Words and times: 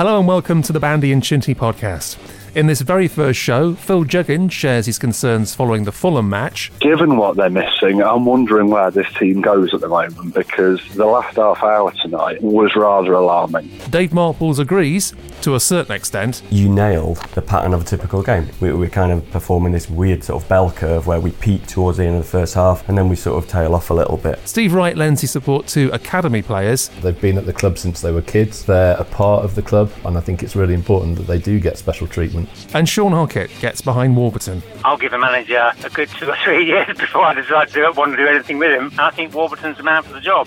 Hello 0.00 0.18
and 0.18 0.26
welcome 0.26 0.62
to 0.62 0.72
the 0.72 0.80
Bandy 0.80 1.12
and 1.12 1.22
Shinty 1.22 1.54
podcast. 1.54 2.16
In 2.52 2.66
this 2.66 2.80
very 2.80 3.06
first 3.06 3.38
show, 3.38 3.76
Phil 3.76 4.02
Juggins 4.02 4.52
shares 4.52 4.86
his 4.86 4.98
concerns 4.98 5.54
following 5.54 5.84
the 5.84 5.92
Fulham 5.92 6.28
match. 6.28 6.72
Given 6.80 7.16
what 7.16 7.36
they're 7.36 7.48
missing, 7.48 8.02
I'm 8.02 8.24
wondering 8.24 8.70
where 8.70 8.90
this 8.90 9.06
team 9.20 9.40
goes 9.40 9.72
at 9.72 9.80
the 9.80 9.88
moment 9.88 10.34
because 10.34 10.84
the 10.94 11.06
last 11.06 11.36
half 11.36 11.62
hour 11.62 11.92
tonight 12.02 12.42
was 12.42 12.74
rather 12.74 13.12
alarming. 13.12 13.70
Dave 13.90 14.10
Marples 14.10 14.58
agrees, 14.58 15.14
to 15.42 15.54
a 15.54 15.60
certain 15.60 15.94
extent. 15.94 16.42
You 16.50 16.68
nailed 16.68 17.18
the 17.34 17.42
pattern 17.42 17.72
of 17.72 17.82
a 17.82 17.84
typical 17.84 18.20
game. 18.20 18.48
We, 18.58 18.72
we're 18.72 18.90
kind 18.90 19.12
of 19.12 19.30
performing 19.30 19.72
this 19.72 19.88
weird 19.88 20.24
sort 20.24 20.42
of 20.42 20.48
bell 20.48 20.72
curve 20.72 21.06
where 21.06 21.20
we 21.20 21.30
peak 21.30 21.68
towards 21.68 21.98
the 21.98 22.04
end 22.04 22.16
of 22.16 22.24
the 22.24 22.28
first 22.28 22.54
half 22.54 22.88
and 22.88 22.98
then 22.98 23.08
we 23.08 23.14
sort 23.14 23.42
of 23.42 23.48
tail 23.48 23.76
off 23.76 23.90
a 23.90 23.94
little 23.94 24.16
bit. 24.16 24.40
Steve 24.44 24.74
Wright 24.74 24.96
lends 24.96 25.20
his 25.20 25.30
support 25.30 25.68
to 25.68 25.88
academy 25.92 26.42
players. 26.42 26.88
They've 27.00 27.18
been 27.20 27.38
at 27.38 27.46
the 27.46 27.52
club 27.52 27.78
since 27.78 28.00
they 28.00 28.10
were 28.10 28.22
kids. 28.22 28.64
They're 28.64 28.96
a 28.96 29.04
part 29.04 29.44
of 29.44 29.54
the 29.54 29.62
club, 29.62 29.92
and 30.04 30.18
I 30.18 30.20
think 30.20 30.42
it's 30.42 30.56
really 30.56 30.74
important 30.74 31.16
that 31.16 31.28
they 31.28 31.38
do 31.38 31.60
get 31.60 31.78
special 31.78 32.08
treatment. 32.08 32.39
And 32.74 32.88
Sean 32.88 33.12
Hockett 33.12 33.50
gets 33.60 33.80
behind 33.80 34.16
Warburton. 34.16 34.62
I'll 34.84 34.96
give 34.96 35.12
a 35.12 35.18
manager 35.18 35.72
a 35.84 35.90
good 35.90 36.08
two 36.10 36.28
or 36.30 36.36
three 36.44 36.66
years 36.72 36.96
before 36.96 37.22
I 37.24 37.34
decide 37.34 37.68
to 37.70 37.92
want 37.96 38.12
to 38.12 38.16
do 38.16 38.26
anything 38.28 38.58
with 38.58 38.70
him. 38.70 38.92
I 38.98 39.10
think 39.10 39.34
Warburton's 39.34 39.76
the 39.76 39.82
man 39.82 40.02
for 40.02 40.12
the 40.12 40.20
job. 40.20 40.46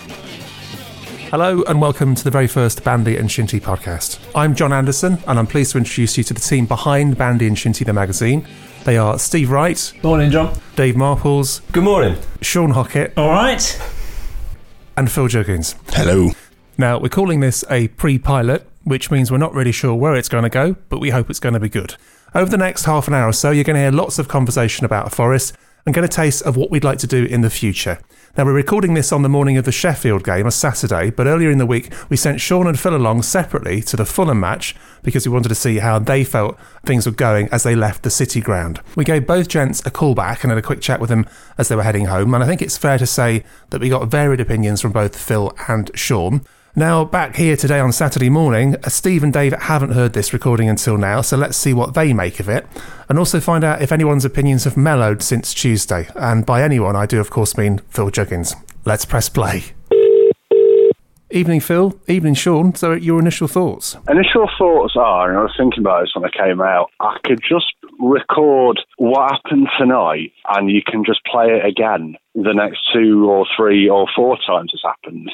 Hello 1.30 1.62
and 1.64 1.80
welcome 1.80 2.14
to 2.14 2.22
the 2.22 2.30
very 2.30 2.46
first 2.46 2.84
Bandy 2.84 3.16
and 3.16 3.28
Shinty 3.28 3.60
podcast. 3.60 4.18
I'm 4.34 4.54
John 4.54 4.72
Anderson 4.72 5.18
and 5.26 5.38
I'm 5.38 5.46
pleased 5.48 5.72
to 5.72 5.78
introduce 5.78 6.16
you 6.16 6.24
to 6.24 6.34
the 6.34 6.40
team 6.40 6.66
behind 6.66 7.18
Bandy 7.18 7.46
and 7.48 7.56
Shinty 7.56 7.84
the 7.84 7.92
magazine. 7.92 8.46
They 8.84 8.96
are 8.98 9.18
Steve 9.18 9.50
Wright, 9.50 9.92
Morning, 10.02 10.30
John. 10.30 10.56
Dave 10.76 10.94
Marples, 10.94 11.60
Good 11.72 11.82
morning. 11.84 12.16
Sean 12.42 12.70
Hockett, 12.72 13.14
All 13.16 13.30
right. 13.30 13.80
and 14.96 15.10
Phil 15.10 15.26
Juggins. 15.26 15.74
Hello. 15.88 16.30
Now, 16.76 16.98
we're 16.98 17.08
calling 17.08 17.40
this 17.40 17.64
a 17.70 17.88
pre 17.88 18.18
pilot, 18.18 18.68
which 18.84 19.10
means 19.10 19.30
we're 19.30 19.38
not 19.38 19.54
really 19.54 19.72
sure 19.72 19.94
where 19.94 20.14
it's 20.14 20.28
going 20.28 20.44
to 20.44 20.50
go, 20.50 20.76
but 20.88 21.00
we 21.00 21.10
hope 21.10 21.28
it's 21.30 21.40
going 21.40 21.54
to 21.54 21.60
be 21.60 21.68
good. 21.68 21.96
Over 22.34 22.50
the 22.50 22.56
next 22.56 22.84
half 22.84 23.08
an 23.08 23.14
hour 23.14 23.28
or 23.28 23.32
so, 23.32 23.50
you're 23.50 23.64
going 23.64 23.74
to 23.74 23.82
hear 23.82 23.92
lots 23.92 24.18
of 24.18 24.28
conversation 24.28 24.84
about 24.84 25.12
Forest 25.12 25.56
and 25.86 25.94
get 25.94 26.04
a 26.04 26.08
taste 26.08 26.42
of 26.42 26.56
what 26.56 26.70
we'd 26.70 26.84
like 26.84 26.98
to 26.98 27.06
do 27.06 27.24
in 27.24 27.42
the 27.42 27.50
future. 27.50 27.98
Now, 28.36 28.44
we're 28.44 28.54
recording 28.54 28.94
this 28.94 29.12
on 29.12 29.22
the 29.22 29.28
morning 29.28 29.56
of 29.56 29.64
the 29.64 29.70
Sheffield 29.70 30.24
game, 30.24 30.46
a 30.46 30.50
Saturday, 30.50 31.10
but 31.10 31.26
earlier 31.26 31.50
in 31.50 31.58
the 31.58 31.66
week, 31.66 31.92
we 32.08 32.16
sent 32.16 32.40
Sean 32.40 32.66
and 32.66 32.78
Phil 32.78 32.96
along 32.96 33.22
separately 33.22 33.80
to 33.82 33.96
the 33.96 34.06
Fulham 34.06 34.40
match 34.40 34.74
because 35.02 35.26
we 35.26 35.32
wanted 35.32 35.50
to 35.50 35.54
see 35.54 35.78
how 35.78 35.98
they 35.98 36.24
felt 36.24 36.58
things 36.84 37.06
were 37.06 37.12
going 37.12 37.48
as 37.52 37.62
they 37.62 37.76
left 37.76 38.02
the 38.02 38.10
City 38.10 38.40
ground. 38.40 38.80
We 38.96 39.04
gave 39.04 39.26
both 39.26 39.46
gents 39.46 39.84
a 39.86 39.90
call 39.90 40.14
back 40.14 40.42
and 40.42 40.50
had 40.50 40.58
a 40.58 40.62
quick 40.62 40.80
chat 40.80 41.00
with 41.00 41.10
them 41.10 41.26
as 41.58 41.68
they 41.68 41.76
were 41.76 41.84
heading 41.84 42.06
home, 42.06 42.34
and 42.34 42.42
I 42.42 42.46
think 42.46 42.62
it's 42.62 42.78
fair 42.78 42.98
to 42.98 43.06
say 43.06 43.44
that 43.70 43.80
we 43.80 43.88
got 43.88 44.08
varied 44.08 44.40
opinions 44.40 44.80
from 44.80 44.92
both 44.92 45.16
Phil 45.16 45.54
and 45.68 45.90
Sean. 45.94 46.44
Now, 46.76 47.04
back 47.04 47.36
here 47.36 47.56
today 47.56 47.78
on 47.78 47.92
Saturday 47.92 48.28
morning, 48.28 48.74
uh, 48.82 48.88
Steve 48.88 49.22
and 49.22 49.32
Dave 49.32 49.52
haven't 49.52 49.92
heard 49.92 50.12
this 50.12 50.32
recording 50.32 50.68
until 50.68 50.98
now, 50.98 51.20
so 51.20 51.36
let's 51.36 51.56
see 51.56 51.72
what 51.72 51.94
they 51.94 52.12
make 52.12 52.40
of 52.40 52.48
it, 52.48 52.66
and 53.08 53.16
also 53.16 53.38
find 53.38 53.62
out 53.62 53.80
if 53.80 53.92
anyone's 53.92 54.24
opinions 54.24 54.64
have 54.64 54.76
mellowed 54.76 55.22
since 55.22 55.54
Tuesday. 55.54 56.08
And 56.16 56.44
by 56.44 56.64
anyone, 56.64 56.96
I 56.96 57.06
do, 57.06 57.20
of 57.20 57.30
course, 57.30 57.56
mean 57.56 57.78
Phil 57.90 58.10
Juggins. 58.10 58.56
Let's 58.84 59.04
press 59.04 59.28
play. 59.28 59.62
Evening, 61.30 61.60
Phil. 61.60 61.96
Evening, 62.08 62.34
Sean. 62.34 62.74
So, 62.74 62.90
your 62.92 63.20
initial 63.20 63.46
thoughts? 63.46 63.96
Initial 64.08 64.50
thoughts 64.58 64.94
are, 64.96 65.30
and 65.30 65.38
I 65.38 65.42
was 65.42 65.54
thinking 65.56 65.78
about 65.78 66.00
this 66.00 66.10
when 66.16 66.24
I 66.24 66.30
came 66.36 66.60
out, 66.60 66.90
I 66.98 67.18
could 67.24 67.38
just 67.48 67.72
record 68.00 68.80
what 68.98 69.30
happened 69.30 69.68
tonight 69.78 70.32
and 70.48 70.68
you 70.68 70.82
can 70.84 71.04
just 71.04 71.20
play 71.24 71.46
it 71.46 71.64
again 71.64 72.16
the 72.34 72.52
next 72.52 72.80
two 72.92 73.30
or 73.30 73.46
three 73.56 73.88
or 73.88 74.08
four 74.16 74.36
times 74.44 74.72
it's 74.74 74.82
happened 74.82 75.30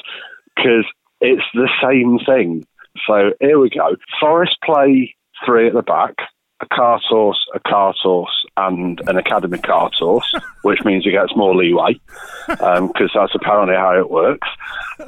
because 0.55 0.85
it's 1.21 1.45
the 1.53 1.69
same 1.81 2.19
thing. 2.25 2.65
So 3.07 3.31
here 3.39 3.59
we 3.59 3.69
go. 3.69 3.95
Forest 4.19 4.57
play 4.63 5.15
three 5.45 5.67
at 5.67 5.73
the 5.73 5.81
back, 5.81 6.15
a 6.61 6.67
cart 6.67 7.01
horse, 7.07 7.39
a 7.53 7.59
cart 7.59 7.95
horse, 8.01 8.45
and 8.57 9.01
an 9.07 9.17
academy 9.17 9.57
cart 9.59 9.93
horse, 9.97 10.33
which 10.63 10.83
means 10.83 11.05
he 11.05 11.11
gets 11.11 11.35
more 11.35 11.55
leeway 11.55 11.99
um, 12.59 12.87
because 12.87 13.11
that's 13.13 13.35
apparently 13.35 13.75
how 13.75 13.97
it 13.97 14.09
works. 14.09 14.47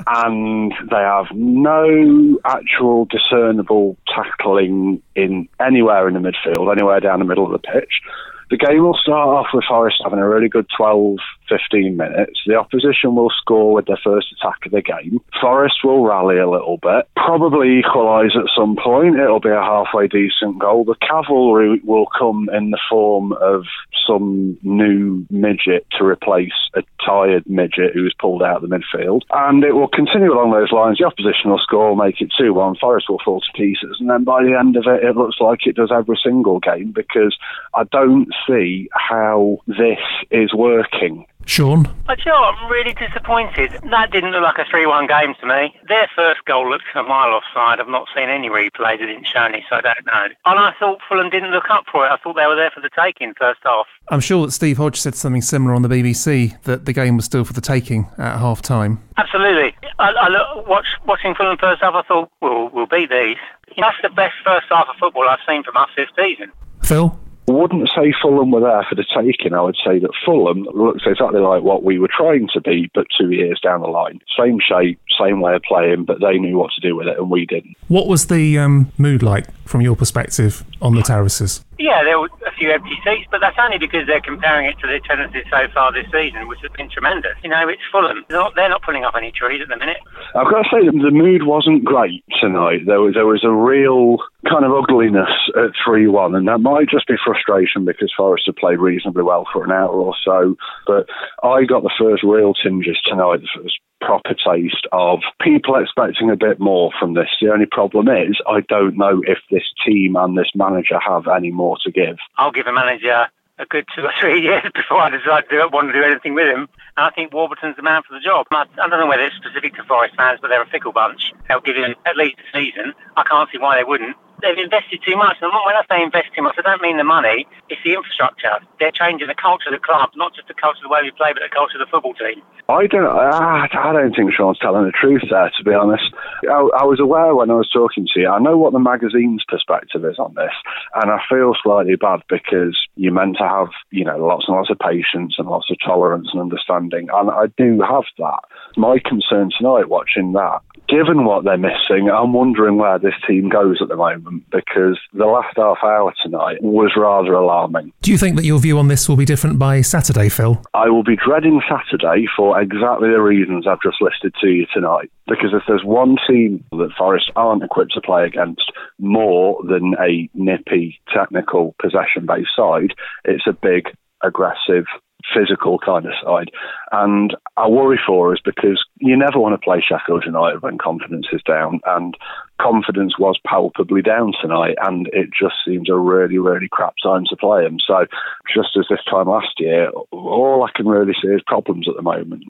And 0.07 0.73
they 0.89 0.95
have 0.95 1.27
no 1.33 2.39
actual 2.45 3.05
discernible 3.05 3.97
tackling 4.07 5.01
in 5.15 5.47
anywhere 5.59 6.07
in 6.07 6.13
the 6.13 6.19
midfield, 6.19 6.71
anywhere 6.71 6.99
down 6.99 7.19
the 7.19 7.25
middle 7.25 7.45
of 7.45 7.51
the 7.51 7.59
pitch. 7.59 8.01
The 8.49 8.57
game 8.57 8.83
will 8.83 8.97
start 9.01 9.29
off 9.29 9.47
with 9.53 9.63
Forest 9.67 10.01
having 10.03 10.19
a 10.19 10.27
really 10.27 10.49
good 10.49 10.67
12, 10.77 11.17
15 11.53 11.97
minutes. 11.97 12.41
The 12.45 12.55
opposition 12.55 13.15
will 13.15 13.31
score 13.41 13.73
with 13.73 13.85
their 13.85 13.99
first 14.03 14.27
attack 14.33 14.65
of 14.65 14.71
the 14.71 14.81
game. 14.81 15.19
Forest 15.39 15.75
will 15.83 16.03
rally 16.03 16.37
a 16.37 16.49
little 16.49 16.77
bit, 16.81 17.07
probably 17.15 17.79
equalise 17.79 18.35
at 18.35 18.49
some 18.55 18.75
point. 18.75 19.17
It'll 19.17 19.39
be 19.39 19.49
a 19.49 19.61
halfway 19.61 20.07
decent 20.07 20.59
goal. 20.59 20.85
The 20.85 20.95
cavalry 20.95 21.81
will 21.83 22.07
come 22.17 22.49
in 22.53 22.71
the 22.71 22.79
form 22.89 23.33
of 23.33 23.65
some 24.07 24.57
new 24.63 25.25
midget 25.29 25.85
to 25.97 26.05
replace 26.05 26.51
a 26.75 26.83
tired 27.05 27.43
midget 27.47 27.93
who 27.93 28.03
was 28.03 28.13
pulled 28.19 28.43
out 28.43 28.63
of 28.63 28.69
the 28.69 28.75
midfield. 28.75 29.21
And 29.31 29.63
it 29.63 29.73
will 29.73 29.87
continue 29.87 30.33
along 30.33 30.51
those 30.51 30.71
lines. 30.71 30.97
The 30.97 31.05
opposition 31.05 31.51
will 31.51 31.59
score, 31.59 31.95
make 31.95 32.21
it 32.21 32.31
2 32.37 32.53
1. 32.53 32.75
Forest 32.77 33.09
will 33.09 33.21
fall 33.23 33.41
to 33.41 33.57
pieces. 33.57 33.97
And 33.99 34.09
then 34.09 34.23
by 34.23 34.43
the 34.43 34.57
end 34.57 34.75
of 34.75 34.85
it, 34.87 35.03
it 35.03 35.15
looks 35.15 35.37
like 35.39 35.65
it 35.65 35.75
does 35.75 35.91
every 35.93 36.19
single 36.23 36.59
game 36.59 36.91
because 36.91 37.37
I 37.73 37.83
don't 37.85 38.29
see 38.47 38.89
how 38.93 39.59
this 39.67 39.99
is 40.31 40.53
working. 40.53 41.25
Sean? 41.45 41.83
But 42.05 42.25
you 42.25 42.31
know, 42.31 42.41
what, 42.41 42.55
I'm 42.55 42.71
really 42.71 42.93
disappointed. 42.93 43.71
That 43.89 44.11
didn't 44.11 44.31
look 44.31 44.43
like 44.43 44.57
a 44.57 44.69
3-1 44.69 45.07
game 45.07 45.35
to 45.41 45.45
me. 45.45 45.75
Their 45.87 46.09
first 46.15 46.45
goal 46.45 46.69
looked 46.69 46.83
a 46.95 47.03
mile 47.03 47.33
offside. 47.33 47.79
I've 47.79 47.87
not 47.87 48.07
seen 48.15 48.29
any 48.29 48.49
replays. 48.49 48.99
They 48.99 49.05
didn't 49.05 49.27
show 49.27 49.43
any, 49.43 49.65
so 49.69 49.77
I 49.77 49.81
don't 49.81 50.05
know. 50.05 50.25
And 50.45 50.59
I 50.59 50.73
thought 50.79 50.99
Fulham 51.07 51.29
didn't 51.29 51.51
look 51.51 51.69
up 51.69 51.85
for 51.91 52.05
it. 52.05 52.09
I 52.09 52.17
thought 52.17 52.35
they 52.35 52.45
were 52.45 52.55
there 52.55 52.71
for 52.71 52.81
the 52.81 52.89
taking 52.97 53.33
first 53.33 53.59
half. 53.63 53.87
I'm 54.09 54.19
sure 54.19 54.45
that 54.45 54.51
Steve 54.51 54.77
Hodge 54.77 54.99
said 54.99 55.15
something 55.15 55.41
similar 55.41 55.73
on 55.73 55.81
the 55.81 55.89
BBC 55.89 56.61
that 56.63 56.85
the 56.85 56.93
game 56.93 57.15
was 57.15 57.25
still 57.25 57.43
for 57.43 57.53
the 57.53 57.61
taking 57.61 58.07
at 58.17 58.37
half 58.39 58.61
time. 58.61 59.01
Absolutely. 59.17 59.75
I, 59.99 60.11
I 60.11 60.27
look, 60.29 60.67
watch, 60.67 60.87
watching 61.05 61.35
Fulham 61.35 61.57
first 61.57 61.81
half, 61.81 61.93
I 61.93 62.01
thought, 62.03 62.31
we'll, 62.41 62.69
we'll 62.69 62.87
beat 62.87 63.09
these. 63.09 63.37
That's 63.77 63.97
the 64.01 64.09
best 64.09 64.35
first 64.45 64.67
half 64.69 64.87
of 64.87 64.95
football 64.99 65.27
I've 65.27 65.39
seen 65.47 65.63
from 65.63 65.77
us 65.77 65.89
this 65.95 66.09
season. 66.15 66.51
Phil? 66.83 67.17
Wouldn't 67.47 67.89
say 67.95 68.13
Fulham 68.21 68.51
were 68.51 68.61
there 68.61 68.85
for 68.87 68.95
the 68.95 69.05
taking. 69.15 69.53
I 69.53 69.61
would 69.61 69.75
say 69.85 69.99
that 69.99 70.11
Fulham 70.25 70.63
looks 70.73 71.03
exactly 71.05 71.41
like 71.41 71.63
what 71.63 71.83
we 71.83 71.99
were 71.99 72.09
trying 72.15 72.47
to 72.53 72.61
be, 72.61 72.89
but 72.93 73.07
two 73.19 73.31
years 73.31 73.59
down 73.61 73.81
the 73.81 73.87
line. 73.87 74.21
Same 74.39 74.59
shape, 74.59 74.99
same 75.19 75.41
way 75.41 75.55
of 75.55 75.61
playing, 75.63 76.05
but 76.05 76.21
they 76.21 76.37
knew 76.37 76.57
what 76.57 76.71
to 76.75 76.81
do 76.81 76.95
with 76.95 77.07
it 77.07 77.17
and 77.17 77.29
we 77.29 77.45
didn't. 77.45 77.75
What 77.89 78.07
was 78.07 78.27
the 78.27 78.57
um, 78.57 78.91
mood 78.97 79.21
like 79.21 79.47
from 79.65 79.81
your 79.81 79.95
perspective 79.95 80.63
on 80.81 80.95
the 80.95 81.01
terraces? 81.01 81.63
Yeah, 81.83 81.99
there 82.07 82.15
were 82.15 82.31
a 82.47 82.55
few 82.55 82.71
empty 82.71 82.95
seats, 83.03 83.27
but 83.27 83.43
that's 83.43 83.59
only 83.59 83.77
because 83.77 84.07
they're 84.07 84.23
comparing 84.23 84.71
it 84.71 84.79
to 84.79 84.87
the 84.87 85.03
attendances 85.03 85.43
so 85.51 85.67
far 85.75 85.91
this 85.91 86.07
season, 86.15 86.47
which 86.47 86.63
has 86.63 86.71
been 86.71 86.87
tremendous. 86.87 87.35
You 87.43 87.49
know, 87.51 87.67
it's 87.67 87.83
Fulham. 87.91 88.23
They're 88.29 88.39
not, 88.39 88.55
they're 88.55 88.71
not 88.71 88.83
putting 88.83 89.03
up 89.03 89.15
any 89.19 89.35
trees 89.35 89.59
at 89.59 89.67
the 89.67 89.75
minute. 89.75 89.99
I've 90.31 90.47
got 90.47 90.63
to 90.63 90.69
say 90.71 90.87
the 90.87 91.11
mood 91.11 91.43
wasn't 91.43 91.83
great 91.83 92.23
tonight. 92.39 92.87
There 92.87 93.01
was 93.03 93.19
there 93.19 93.27
was 93.27 93.43
a 93.43 93.51
real 93.51 94.23
kind 94.47 94.63
of 94.63 94.71
ugliness 94.71 95.27
at 95.59 95.75
three 95.83 96.07
one, 96.07 96.35
and 96.35 96.47
that 96.47 96.63
might 96.63 96.87
just 96.87 97.05
be 97.05 97.19
frustration 97.19 97.83
because 97.83 98.15
Forest 98.15 98.47
had 98.47 98.55
played 98.55 98.79
reasonably 98.79 99.23
well 99.23 99.43
for 99.51 99.65
an 99.67 99.71
hour 99.75 99.91
or 99.91 100.15
so. 100.23 100.55
But 100.87 101.11
I 101.43 101.67
got 101.67 101.83
the 101.83 101.91
first 101.99 102.23
real 102.23 102.53
tinges 102.55 102.95
tonight, 103.03 103.43
the 103.43 103.59
first 103.59 103.75
proper 104.05 104.33
taste 104.33 104.87
of 104.91 105.19
people 105.41 105.75
expecting 105.75 106.29
a 106.29 106.35
bit 106.35 106.59
more 106.59 106.91
from 106.99 107.13
this. 107.13 107.29
The 107.41 107.51
only 107.51 107.65
problem 107.65 108.07
is 108.07 108.37
I 108.47 108.61
don't 108.61 108.97
know 108.97 109.21
if 109.25 109.39
this 109.49 109.63
team 109.85 110.15
and 110.15 110.37
this 110.37 110.51
manager 110.55 110.99
have 110.99 111.27
any 111.27 111.51
more 111.51 111.77
to 111.83 111.91
give. 111.91 112.17
I'll 112.37 112.51
give 112.51 112.67
a 112.67 112.73
manager 112.73 113.27
a 113.59 113.65
good 113.65 113.85
two 113.95 114.01
or 114.01 114.13
three 114.19 114.41
years 114.49 114.65
before 114.73 114.99
I 114.99 115.09
decide 115.09 115.45
to 115.49 115.69
want 115.71 115.91
to 115.91 115.93
do 115.93 116.03
anything 116.03 116.33
with 116.33 116.47
him. 116.47 116.67
And 116.97 117.05
I 117.05 117.09
think 117.11 117.33
Warburton's 117.33 117.75
the 117.75 117.83
man 117.83 118.01
for 118.07 118.13
the 118.13 118.19
job. 118.19 118.47
I, 118.51 118.65
I 118.81 118.89
don't 118.89 118.99
know 118.99 119.07
whether 119.07 119.23
it's 119.23 119.35
specific 119.35 119.75
to 119.75 119.83
Forest 119.83 120.15
fans, 120.15 120.39
but 120.41 120.49
they're 120.49 120.61
a 120.61 120.69
fickle 120.69 120.91
bunch. 120.91 121.31
They'll 121.47 121.61
give 121.61 121.75
him 121.75 121.95
at 122.05 122.17
least 122.17 122.37
a 122.39 122.57
season. 122.57 122.93
I 123.15 123.23
can't 123.23 123.49
see 123.51 123.57
why 123.57 123.77
they 123.77 123.83
wouldn't. 123.83 124.15
They've 124.41 124.57
invested 124.57 124.99
too 125.05 125.15
much. 125.15 125.37
And 125.41 125.51
when 125.51 125.75
I 125.75 125.83
say 125.87 126.03
invest 126.03 126.33
too 126.35 126.43
much, 126.43 126.55
I 126.57 126.63
don't 126.63 126.81
mean 126.81 126.97
the 126.97 127.03
money. 127.03 127.47
It's 127.69 127.81
the 127.83 127.93
infrastructure. 127.93 128.59
They're 128.79 128.91
changing 128.91 129.27
the 129.27 129.35
culture 129.39 129.71
of 129.71 129.75
the 129.75 129.83
club, 129.83 130.11
not 130.15 130.35
just 130.35 130.47
the 130.47 130.53
culture 130.53 130.83
of 130.83 130.89
the 130.89 130.93
way 130.93 130.99
we 131.03 131.11
play, 131.11 131.31
but 131.31 131.43
the 131.43 131.53
culture 131.53 131.79
of 131.79 131.87
the 131.87 131.91
football 131.91 132.13
team. 132.13 132.43
I 132.67 132.87
don't. 132.87 133.07
I, 133.07 133.67
I 133.71 133.93
don't 133.93 134.15
think 134.15 134.31
Sean's 134.33 134.59
telling 134.59 134.85
the 134.85 134.91
truth 134.91 135.23
there. 135.29 135.51
To 135.51 135.63
be 135.63 135.73
honest, 135.73 136.03
I, 136.43 136.59
I 136.79 136.83
was 136.83 136.99
aware 136.99 137.35
when 137.35 137.51
I 137.51 137.55
was 137.55 137.69
talking 137.71 138.07
to 138.13 138.19
you. 138.19 138.29
I 138.29 138.39
know 138.39 138.57
what 138.57 138.73
the 138.73 138.79
magazine's 138.79 139.43
perspective 139.47 140.03
is 140.05 140.19
on 140.19 140.33
this, 140.35 140.55
and 140.95 141.11
I 141.11 141.19
feel 141.29 141.53
slightly 141.61 141.95
bad 141.95 142.21
because 142.29 142.75
you're 142.95 143.13
meant 143.13 143.37
to 143.39 143.47
have, 143.47 143.67
you 143.91 144.05
know, 144.05 144.17
lots 144.17 144.45
and 144.47 144.55
lots 144.55 144.69
of 144.69 144.79
patience 144.79 145.35
and 145.37 145.47
lots 145.47 145.69
of 145.69 145.77
tolerance 145.83 146.29
and 146.31 146.41
understanding, 146.41 147.07
and 147.11 147.29
I 147.29 147.47
do 147.57 147.81
have 147.81 148.07
that. 148.17 148.39
My 148.75 148.99
concern 148.99 149.51
tonight, 149.57 149.89
watching 149.89 150.33
that, 150.33 150.59
given 150.87 151.25
what 151.25 151.43
they're 151.43 151.57
missing, 151.57 152.09
I'm 152.09 152.33
wondering 152.33 152.77
where 152.77 152.99
this 152.99 153.13
team 153.27 153.49
goes 153.49 153.79
at 153.81 153.87
the 153.87 153.95
moment 153.95 154.49
because 154.51 154.99
the 155.13 155.25
last 155.25 155.55
half 155.55 155.77
hour 155.83 156.13
tonight 156.23 156.61
was 156.61 156.91
rather 156.97 157.33
alarming. 157.33 157.93
Do 158.01 158.11
you 158.11 158.17
think 158.17 158.35
that 158.35 158.45
your 158.45 158.59
view 158.59 158.77
on 158.77 158.87
this 158.87 159.07
will 159.07 159.15
be 159.15 159.25
different 159.25 159.59
by 159.59 159.81
Saturday, 159.81 160.29
Phil? 160.29 160.61
I 160.73 160.89
will 160.89 161.03
be 161.03 161.15
dreading 161.15 161.61
Saturday 161.69 162.25
for 162.35 162.59
exactly 162.59 163.09
the 163.09 163.21
reasons 163.21 163.67
I've 163.67 163.81
just 163.81 164.01
listed 164.01 164.33
to 164.41 164.47
you 164.47 164.65
tonight. 164.73 165.11
Because 165.27 165.51
if 165.53 165.63
there's 165.67 165.83
one 165.85 166.17
team 166.27 166.63
that 166.71 166.91
Forest 166.97 167.31
aren't 167.35 167.63
equipped 167.63 167.93
to 167.93 168.01
play 168.01 168.25
against 168.25 168.71
more 168.99 169.61
than 169.63 169.95
a 169.99 170.29
nippy, 170.33 170.99
technical, 171.13 171.75
possession 171.81 172.25
based 172.25 172.49
side, 172.55 172.93
it's 173.23 173.47
a 173.47 173.53
big, 173.53 173.85
aggressive, 174.21 174.85
physical 175.33 175.79
kind 175.79 176.05
of 176.05 176.13
side. 176.23 176.51
And 176.91 177.35
I 177.57 177.67
worry 177.67 177.99
for 178.05 178.33
us 178.33 178.39
because 178.43 178.83
you 178.99 179.17
never 179.17 179.39
want 179.39 179.53
to 179.53 179.63
play 179.63 179.81
Sheffield 179.81 180.23
United 180.25 180.61
when 180.61 180.77
confidence 180.77 181.27
is 181.31 181.41
down. 181.47 181.79
And 181.85 182.15
confidence 182.61 183.17
was 183.17 183.39
palpably 183.45 184.01
down 184.01 184.33
tonight. 184.41 184.75
And 184.81 185.07
it 185.13 185.29
just 185.37 185.55
seems 185.65 185.89
a 185.89 185.95
really, 185.95 186.37
really 186.37 186.69
crap 186.71 186.95
time 187.03 187.23
to 187.29 187.35
play 187.35 187.63
them. 187.63 187.77
So 187.85 188.05
just 188.53 188.77
as 188.77 188.85
this 188.89 189.03
time 189.09 189.27
last 189.27 189.59
year, 189.59 189.89
all 190.11 190.63
I 190.63 190.75
can 190.75 190.87
really 190.87 191.13
see 191.21 191.29
is 191.29 191.41
problems 191.45 191.87
at 191.89 191.95
the 191.95 192.01
moment. 192.01 192.43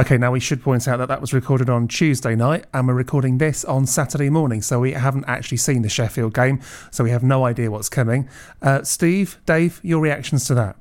Okay, 0.00 0.16
now 0.16 0.30
we 0.30 0.38
should 0.38 0.62
point 0.62 0.86
out 0.86 0.98
that 0.98 1.08
that 1.08 1.20
was 1.20 1.32
recorded 1.32 1.68
on 1.68 1.88
Tuesday 1.88 2.36
night, 2.36 2.66
and 2.72 2.86
we're 2.86 2.94
recording 2.94 3.38
this 3.38 3.64
on 3.64 3.84
Saturday 3.84 4.30
morning, 4.30 4.62
so 4.62 4.78
we 4.78 4.92
haven't 4.92 5.24
actually 5.26 5.56
seen 5.56 5.82
the 5.82 5.88
Sheffield 5.88 6.34
game, 6.34 6.60
so 6.92 7.02
we 7.02 7.10
have 7.10 7.24
no 7.24 7.44
idea 7.44 7.68
what's 7.68 7.88
coming. 7.88 8.28
Uh, 8.62 8.84
Steve, 8.84 9.40
Dave, 9.44 9.80
your 9.82 10.00
reactions 10.00 10.44
to 10.46 10.54
that? 10.54 10.76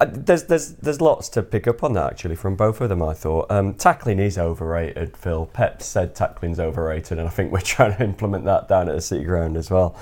Uh, 0.00 0.06
there's 0.08 0.44
there's 0.44 0.72
there's 0.76 1.02
lots 1.02 1.28
to 1.28 1.42
pick 1.42 1.68
up 1.68 1.84
on 1.84 1.92
that 1.92 2.12
actually 2.12 2.34
from 2.34 2.56
both 2.56 2.80
of 2.80 2.88
them. 2.88 3.02
I 3.02 3.12
thought 3.12 3.50
um, 3.50 3.74
tackling 3.74 4.20
is 4.20 4.38
overrated. 4.38 5.14
Phil 5.14 5.44
Pep 5.44 5.82
said 5.82 6.14
tackling's 6.14 6.58
overrated, 6.58 7.18
and 7.18 7.28
I 7.28 7.30
think 7.30 7.52
we're 7.52 7.60
trying 7.76 7.94
to 7.94 8.02
implement 8.02 8.46
that 8.46 8.68
down 8.68 8.88
at 8.88 8.94
the 8.94 9.02
City 9.02 9.24
Ground 9.24 9.58
as 9.58 9.70
well. 9.70 9.94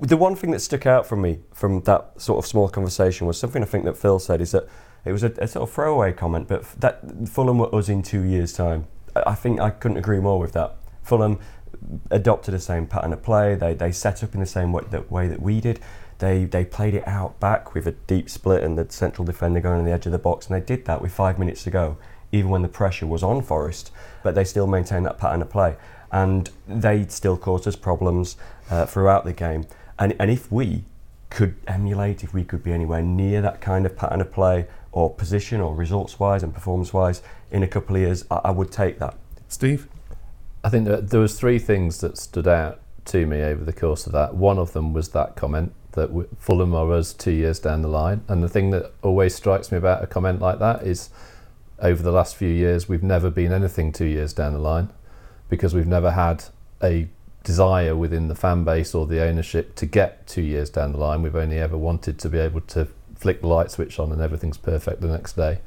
The 0.00 0.16
one 0.16 0.36
thing 0.36 0.52
that 0.52 0.60
stuck 0.60 0.86
out 0.86 1.06
from 1.06 1.22
me 1.22 1.40
from 1.54 1.80
that 1.80 2.20
sort 2.20 2.38
of 2.38 2.46
small 2.46 2.68
conversation 2.68 3.26
was 3.26 3.36
something 3.36 3.64
I 3.64 3.66
think 3.66 3.84
that 3.86 3.96
Phil 3.96 4.20
said 4.20 4.40
is 4.40 4.52
that 4.52 4.68
it 5.04 5.12
was 5.12 5.22
a, 5.22 5.32
a 5.38 5.48
sort 5.48 5.68
of 5.68 5.74
throwaway 5.74 6.12
comment, 6.12 6.48
but 6.48 6.64
that 6.80 7.00
Fulham 7.28 7.58
were 7.58 7.74
us 7.74 7.88
in 7.88 8.02
two 8.02 8.22
years' 8.22 8.52
time. 8.52 8.86
I 9.14 9.34
think 9.34 9.60
I 9.60 9.70
couldn't 9.70 9.96
agree 9.96 10.20
more 10.20 10.38
with 10.38 10.52
that. 10.52 10.76
Fulham 11.02 11.38
adopted 12.10 12.54
the 12.54 12.60
same 12.60 12.86
pattern 12.86 13.12
of 13.12 13.22
play. 13.22 13.54
They 13.54 13.74
they 13.74 13.92
set 13.92 14.22
up 14.22 14.34
in 14.34 14.40
the 14.40 14.46
same 14.46 14.72
way, 14.72 14.82
the 14.90 15.02
way 15.02 15.28
that 15.28 15.40
we 15.40 15.60
did. 15.60 15.80
They 16.18 16.44
they 16.44 16.64
played 16.64 16.94
it 16.94 17.06
out 17.08 17.40
back 17.40 17.74
with 17.74 17.86
a 17.86 17.92
deep 17.92 18.28
split 18.28 18.62
and 18.62 18.76
the 18.76 18.90
central 18.90 19.24
defender 19.24 19.60
going 19.60 19.78
on 19.78 19.84
the 19.84 19.92
edge 19.92 20.06
of 20.06 20.12
the 20.12 20.18
box, 20.18 20.46
and 20.46 20.60
they 20.60 20.64
did 20.64 20.84
that 20.84 21.00
with 21.00 21.12
five 21.12 21.38
minutes 21.38 21.64
to 21.64 21.70
go, 21.70 21.96
even 22.30 22.50
when 22.50 22.62
the 22.62 22.68
pressure 22.68 23.06
was 23.06 23.22
on 23.22 23.42
Forest. 23.42 23.90
But 24.22 24.34
they 24.34 24.44
still 24.44 24.66
maintained 24.66 25.06
that 25.06 25.18
pattern 25.18 25.42
of 25.42 25.50
play, 25.50 25.76
and 26.12 26.50
they 26.68 27.06
still 27.08 27.36
caused 27.36 27.66
us 27.66 27.76
problems 27.76 28.36
uh, 28.70 28.86
throughout 28.86 29.24
the 29.24 29.32
game. 29.32 29.66
And 29.98 30.14
and 30.20 30.30
if 30.30 30.52
we 30.52 30.84
could 31.30 31.54
emulate, 31.66 32.22
if 32.22 32.34
we 32.34 32.44
could 32.44 32.62
be 32.62 32.72
anywhere 32.72 33.02
near 33.02 33.40
that 33.40 33.60
kind 33.60 33.86
of 33.86 33.96
pattern 33.96 34.20
of 34.20 34.32
play 34.32 34.66
or 34.92 35.12
position 35.14 35.60
or 35.60 35.74
results 35.74 36.18
wise 36.18 36.42
and 36.42 36.52
performance 36.52 36.92
wise 36.92 37.22
in 37.50 37.62
a 37.62 37.68
couple 37.68 37.96
of 37.96 38.02
years, 38.02 38.24
I, 38.30 38.40
I 38.44 38.50
would 38.50 38.70
take 38.70 38.98
that. 38.98 39.16
Steve? 39.48 39.88
I 40.62 40.68
think 40.68 40.86
that 40.86 41.10
there 41.10 41.20
was 41.20 41.38
three 41.38 41.58
things 41.58 42.00
that 42.00 42.18
stood 42.18 42.46
out 42.46 42.80
to 43.06 43.26
me 43.26 43.42
over 43.42 43.64
the 43.64 43.72
course 43.72 44.06
of 44.06 44.12
that. 44.12 44.34
One 44.34 44.58
of 44.58 44.72
them 44.72 44.92
was 44.92 45.08
that 45.10 45.36
comment 45.36 45.72
that 45.92 46.10
Fulham 46.38 46.74
are 46.74 46.92
us 46.92 47.12
two 47.12 47.32
years 47.32 47.58
down 47.58 47.82
the 47.82 47.88
line. 47.88 48.22
And 48.28 48.42
the 48.42 48.48
thing 48.48 48.70
that 48.70 48.92
always 49.02 49.34
strikes 49.34 49.72
me 49.72 49.78
about 49.78 50.02
a 50.04 50.06
comment 50.06 50.40
like 50.40 50.58
that 50.58 50.82
is 50.82 51.10
over 51.80 52.02
the 52.02 52.12
last 52.12 52.36
few 52.36 52.48
years, 52.48 52.88
we've 52.88 53.02
never 53.02 53.30
been 53.30 53.52
anything 53.52 53.92
two 53.92 54.04
years 54.04 54.32
down 54.32 54.52
the 54.52 54.58
line 54.58 54.90
because 55.48 55.74
we've 55.74 55.86
never 55.86 56.12
had 56.12 56.44
a 56.82 57.08
desire 57.42 57.96
within 57.96 58.28
the 58.28 58.34
fan 58.34 58.64
base 58.64 58.94
or 58.94 59.06
the 59.06 59.22
ownership 59.22 59.74
to 59.74 59.86
get 59.86 60.26
two 60.26 60.42
years 60.42 60.70
down 60.70 60.92
the 60.92 60.98
line. 60.98 61.22
We've 61.22 61.34
only 61.34 61.58
ever 61.58 61.76
wanted 61.76 62.18
to 62.20 62.28
be 62.28 62.38
able 62.38 62.60
to 62.62 62.86
flick 63.20 63.42
the 63.42 63.46
light 63.46 63.70
switch 63.70 63.98
on 63.98 64.10
and 64.10 64.20
everything's 64.20 64.56
perfect 64.56 65.02
the 65.02 65.08
next 65.08 65.34
day. 65.34 65.58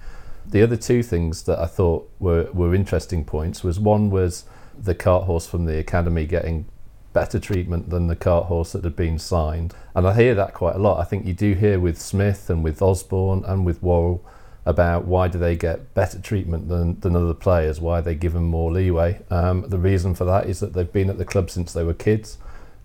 The 0.45 0.63
other 0.63 0.75
two 0.75 1.03
things 1.03 1.43
that 1.43 1.59
I 1.59 1.67
thought 1.67 2.09
were, 2.19 2.49
were 2.51 2.75
interesting 2.75 3.23
points 3.23 3.63
was 3.63 3.79
one 3.79 4.09
was 4.09 4.45
the 4.77 4.95
cart 4.95 5.25
horse 5.25 5.47
from 5.47 5.65
the 5.65 5.77
academy 5.77 6.25
getting 6.25 6.65
better 7.13 7.39
treatment 7.39 7.91
than 7.91 8.07
the 8.07 8.15
cart 8.15 8.47
horse 8.47 8.71
that 8.71 8.83
had 8.83 8.95
been 8.95 9.19
signed. 9.19 9.73
And 9.95 10.07
I 10.07 10.15
hear 10.15 10.33
that 10.35 10.55
quite 10.55 10.75
a 10.75 10.79
lot. 10.79 10.99
I 10.99 11.03
think 11.03 11.25
you 11.25 11.33
do 11.33 11.53
hear 11.53 11.79
with 11.79 12.01
Smith 12.01 12.49
and 12.49 12.63
with 12.63 12.81
Osborne 12.81 13.43
and 13.45 13.65
with 13.65 13.83
Worrall 13.83 14.25
about 14.65 15.05
why 15.05 15.27
do 15.27 15.37
they 15.37 15.55
get 15.55 15.93
better 15.93 16.19
treatment 16.19 16.69
than, 16.69 16.99
than 17.01 17.15
other 17.15 17.33
players, 17.33 17.79
why 17.79 18.01
they 18.01 18.15
give 18.15 18.33
them 18.33 18.45
more 18.45 18.71
leeway. 18.71 19.21
Um, 19.29 19.65
the 19.67 19.77
reason 19.77 20.15
for 20.15 20.25
that 20.25 20.47
is 20.47 20.59
that 20.61 20.73
they've 20.73 20.91
been 20.91 21.09
at 21.09 21.17
the 21.17 21.25
club 21.25 21.49
since 21.49 21.71
they 21.71 21.83
were 21.83 21.93
kids. 21.93 22.37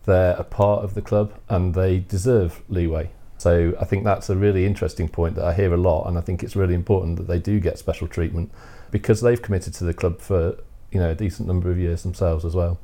They're 0.04 0.36
a 0.36 0.44
part 0.44 0.84
of 0.84 0.94
the 0.94 1.02
club 1.02 1.32
and 1.48 1.74
they 1.74 1.98
deserve 1.98 2.62
leeway. 2.68 3.10
So 3.38 3.74
I 3.80 3.84
think 3.84 4.04
that's 4.04 4.28
a 4.28 4.36
really 4.36 4.66
interesting 4.66 5.08
point 5.08 5.36
that 5.36 5.44
I 5.44 5.54
hear 5.54 5.72
a 5.72 5.76
lot, 5.76 6.06
and 6.06 6.18
I 6.18 6.20
think 6.20 6.42
it's 6.42 6.56
really 6.56 6.74
important 6.74 7.16
that 7.16 7.28
they 7.28 7.38
do 7.38 7.60
get 7.60 7.78
special 7.78 8.08
treatment 8.08 8.50
because 8.90 9.20
they've 9.20 9.40
committed 9.40 9.74
to 9.74 9.84
the 9.84 9.94
club 9.94 10.20
for 10.20 10.56
you 10.90 11.00
know 11.00 11.10
a 11.10 11.14
decent 11.14 11.46
number 11.46 11.70
of 11.70 11.78
years 11.78 12.02
themselves 12.02 12.44
as 12.44 12.54
well. 12.54 12.78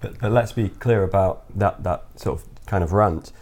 But, 0.00 0.18
but 0.18 0.32
let's 0.32 0.52
be 0.52 0.68
clear 0.68 1.04
about 1.04 1.44
that 1.56 1.84
that 1.84 2.04
sort 2.16 2.40
of 2.40 2.66
kind 2.66 2.82
of 2.82 2.92
rant. 2.92 3.32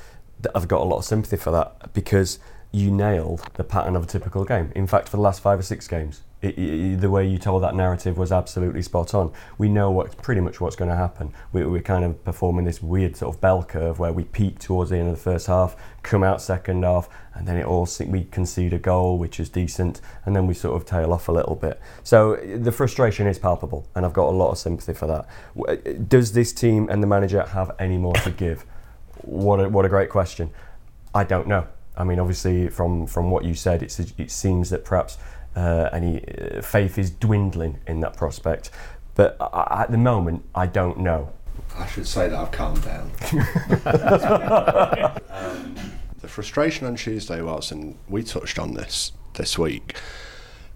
I've 0.54 0.68
got 0.68 0.82
a 0.82 0.84
lot 0.84 0.98
of 0.98 1.04
sympathy 1.04 1.36
for 1.36 1.50
that 1.52 1.92
because 1.94 2.38
you 2.70 2.90
nailed 2.90 3.42
the 3.54 3.64
pattern 3.64 3.96
of 3.96 4.04
a 4.04 4.06
typical 4.06 4.44
game. 4.44 4.70
In 4.76 4.86
fact, 4.86 5.08
for 5.08 5.16
the 5.16 5.22
last 5.22 5.40
five 5.40 5.58
or 5.58 5.62
six 5.62 5.88
games, 5.88 6.22
it, 6.40 6.56
it, 6.58 7.00
the 7.00 7.10
way 7.10 7.26
you 7.26 7.38
told 7.38 7.62
that 7.64 7.74
narrative 7.74 8.16
was 8.16 8.30
absolutely 8.30 8.82
spot 8.82 9.12
on. 9.14 9.32
We 9.58 9.68
know 9.68 9.90
what 9.90 10.16
pretty 10.22 10.40
much 10.40 10.60
what's 10.60 10.76
going 10.76 10.90
to 10.90 10.96
happen. 10.96 11.32
We, 11.52 11.64
we're 11.64 11.82
kind 11.82 12.04
of 12.04 12.24
performing 12.24 12.64
this 12.64 12.80
weird 12.80 13.16
sort 13.16 13.34
of 13.34 13.40
bell 13.40 13.64
curve 13.64 13.98
where 13.98 14.12
we 14.12 14.24
peak 14.24 14.60
towards 14.60 14.90
the 14.90 14.98
end 14.98 15.08
of 15.08 15.16
the 15.16 15.20
first 15.22 15.48
half, 15.48 15.76
come 16.02 16.22
out 16.22 16.40
second 16.40 16.84
half, 16.84 17.08
and 17.34 17.46
then 17.46 17.56
it 17.56 17.64
all 17.64 17.88
we 18.06 18.24
concede 18.24 18.72
a 18.72 18.78
goal 18.78 19.18
which 19.18 19.40
is 19.40 19.48
decent, 19.48 20.00
and 20.24 20.36
then 20.36 20.46
we 20.46 20.54
sort 20.54 20.76
of 20.76 20.86
tail 20.86 21.12
off 21.12 21.28
a 21.28 21.32
little 21.32 21.56
bit. 21.56 21.80
So 22.04 22.36
the 22.36 22.72
frustration 22.72 23.26
is 23.26 23.38
palpable, 23.38 23.88
and 23.94 24.06
I've 24.06 24.12
got 24.12 24.28
a 24.28 24.36
lot 24.36 24.50
of 24.50 24.58
sympathy 24.58 24.94
for 24.94 25.06
that. 25.06 26.08
Does 26.08 26.32
this 26.32 26.52
team 26.52 26.88
and 26.88 27.02
the 27.02 27.06
manager 27.06 27.44
have 27.44 27.72
any 27.78 27.98
more 27.98 28.14
to 28.14 28.30
give? 28.30 28.64
What 29.22 29.58
a, 29.60 29.68
what 29.68 29.84
a 29.84 29.88
great 29.88 30.10
question. 30.10 30.50
I 31.14 31.24
don't 31.24 31.48
know. 31.48 31.66
I 31.96 32.04
mean, 32.04 32.20
obviously, 32.20 32.68
from 32.68 33.08
from 33.08 33.30
what 33.32 33.44
you 33.44 33.54
said, 33.54 33.82
it's, 33.82 33.98
it 33.98 34.30
seems 34.30 34.70
that 34.70 34.84
perhaps 34.84 35.18
uh, 35.58 35.90
any 35.92 36.22
uh, 36.24 36.62
faith 36.62 36.98
is 36.98 37.10
dwindling 37.10 37.78
in 37.86 38.00
that 38.00 38.16
prospect. 38.16 38.70
But 39.16 39.36
I, 39.40 39.82
at 39.82 39.90
the 39.90 39.98
moment, 39.98 40.44
I 40.54 40.66
don't 40.66 40.98
know. 41.00 41.32
I 41.76 41.86
should 41.86 42.06
say 42.06 42.28
that 42.28 42.38
I've 42.38 42.52
calmed 42.52 42.84
down. 42.84 43.10
um, 45.30 45.74
the 46.20 46.28
frustration 46.28 46.86
on 46.86 46.94
Tuesday 46.94 47.42
was, 47.42 47.72
and 47.72 47.96
we 48.08 48.22
touched 48.22 48.58
on 48.58 48.74
this 48.74 49.12
this 49.34 49.58
week, 49.58 49.96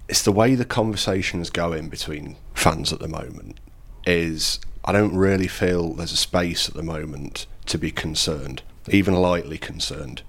it's 0.08 0.22
the 0.22 0.32
way 0.32 0.54
the 0.56 0.64
conversation 0.64 1.40
is 1.40 1.50
going 1.50 1.88
between 1.88 2.36
fans 2.54 2.92
at 2.92 2.98
the 2.98 3.08
moment. 3.08 3.60
Is 4.04 4.58
I 4.84 4.90
don't 4.90 5.16
really 5.16 5.46
feel 5.46 5.94
there's 5.94 6.12
a 6.12 6.16
space 6.16 6.68
at 6.68 6.74
the 6.74 6.82
moment 6.82 7.46
to 7.66 7.78
be 7.78 7.92
concerned, 7.92 8.62
even 8.88 9.14
lightly 9.14 9.58
concerned 9.58 10.22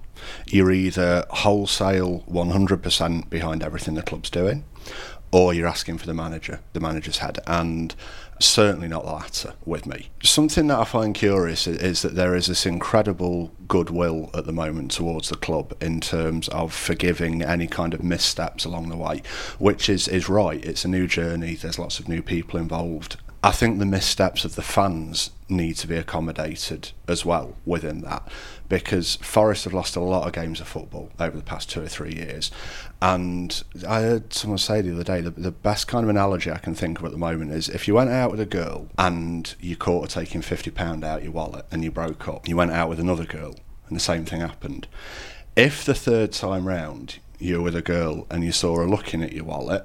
you're 0.46 0.72
either 0.72 1.24
wholesale 1.30 2.24
100% 2.28 3.30
behind 3.30 3.62
everything 3.62 3.94
the 3.94 4.02
club's 4.02 4.30
doing, 4.30 4.64
or 5.32 5.52
you're 5.52 5.66
asking 5.66 5.98
for 5.98 6.06
the 6.06 6.14
manager, 6.14 6.60
the 6.74 6.80
manager's 6.80 7.18
head, 7.18 7.40
and 7.46 7.94
certainly 8.40 8.88
not 8.88 9.04
the 9.04 9.12
latter 9.12 9.54
with 9.64 9.86
me. 9.86 10.10
Something 10.22 10.66
that 10.68 10.78
I 10.78 10.84
find 10.84 11.14
curious 11.14 11.66
is 11.66 12.02
that 12.02 12.14
there 12.14 12.34
is 12.34 12.46
this 12.46 12.66
incredible 12.66 13.52
goodwill 13.66 14.30
at 14.34 14.46
the 14.46 14.52
moment 14.52 14.90
towards 14.92 15.28
the 15.28 15.36
club 15.36 15.74
in 15.80 16.00
terms 16.00 16.48
of 16.48 16.72
forgiving 16.72 17.42
any 17.42 17.66
kind 17.66 17.94
of 17.94 18.02
missteps 18.02 18.64
along 18.64 18.88
the 18.88 18.96
way, 18.96 19.22
which 19.58 19.88
is, 19.88 20.08
is 20.08 20.28
right. 20.28 20.64
It's 20.64 20.84
a 20.84 20.88
new 20.88 21.06
journey, 21.06 21.54
there's 21.54 21.78
lots 21.78 21.98
of 21.98 22.08
new 22.08 22.22
people 22.22 22.60
involved. 22.60 23.16
I 23.44 23.50
think 23.50 23.78
the 23.78 23.84
missteps 23.84 24.46
of 24.46 24.54
the 24.54 24.62
fans 24.62 25.28
need 25.50 25.74
to 25.74 25.86
be 25.86 25.96
accommodated 25.96 26.92
as 27.06 27.26
well 27.26 27.56
within 27.66 28.00
that 28.00 28.26
because 28.70 29.16
Forest 29.16 29.64
have 29.64 29.74
lost 29.74 29.96
a 29.96 30.00
lot 30.00 30.26
of 30.26 30.32
games 30.32 30.62
of 30.62 30.66
football 30.66 31.10
over 31.20 31.36
the 31.36 31.42
past 31.42 31.68
two 31.68 31.82
or 31.82 31.86
three 31.86 32.14
years. 32.14 32.50
And 33.02 33.62
I 33.86 34.00
heard 34.00 34.32
someone 34.32 34.56
say 34.56 34.80
the 34.80 34.94
other 34.94 35.04
day 35.04 35.20
the, 35.20 35.28
the 35.28 35.50
best 35.50 35.86
kind 35.86 36.04
of 36.04 36.08
analogy 36.08 36.50
I 36.50 36.56
can 36.56 36.74
think 36.74 37.00
of 37.00 37.04
at 37.04 37.10
the 37.12 37.18
moment 37.18 37.52
is 37.52 37.68
if 37.68 37.86
you 37.86 37.92
went 37.92 38.08
out 38.08 38.30
with 38.30 38.40
a 38.40 38.46
girl 38.46 38.88
and 38.96 39.54
you 39.60 39.76
caught 39.76 40.10
her 40.10 40.24
taking 40.24 40.40
£50 40.40 41.04
out 41.04 41.22
your 41.22 41.32
wallet 41.32 41.66
and 41.70 41.84
you 41.84 41.90
broke 41.90 42.26
up, 42.26 42.48
you 42.48 42.56
went 42.56 42.72
out 42.72 42.88
with 42.88 42.98
another 42.98 43.26
girl 43.26 43.56
and 43.88 43.94
the 43.94 44.00
same 44.00 44.24
thing 44.24 44.40
happened. 44.40 44.86
If 45.54 45.84
the 45.84 45.94
third 45.94 46.32
time 46.32 46.66
round 46.66 47.18
you're 47.38 47.60
with 47.60 47.76
a 47.76 47.82
girl 47.82 48.26
and 48.30 48.42
you 48.42 48.52
saw 48.52 48.76
her 48.76 48.88
looking 48.88 49.22
at 49.22 49.34
your 49.34 49.44
wallet, 49.44 49.84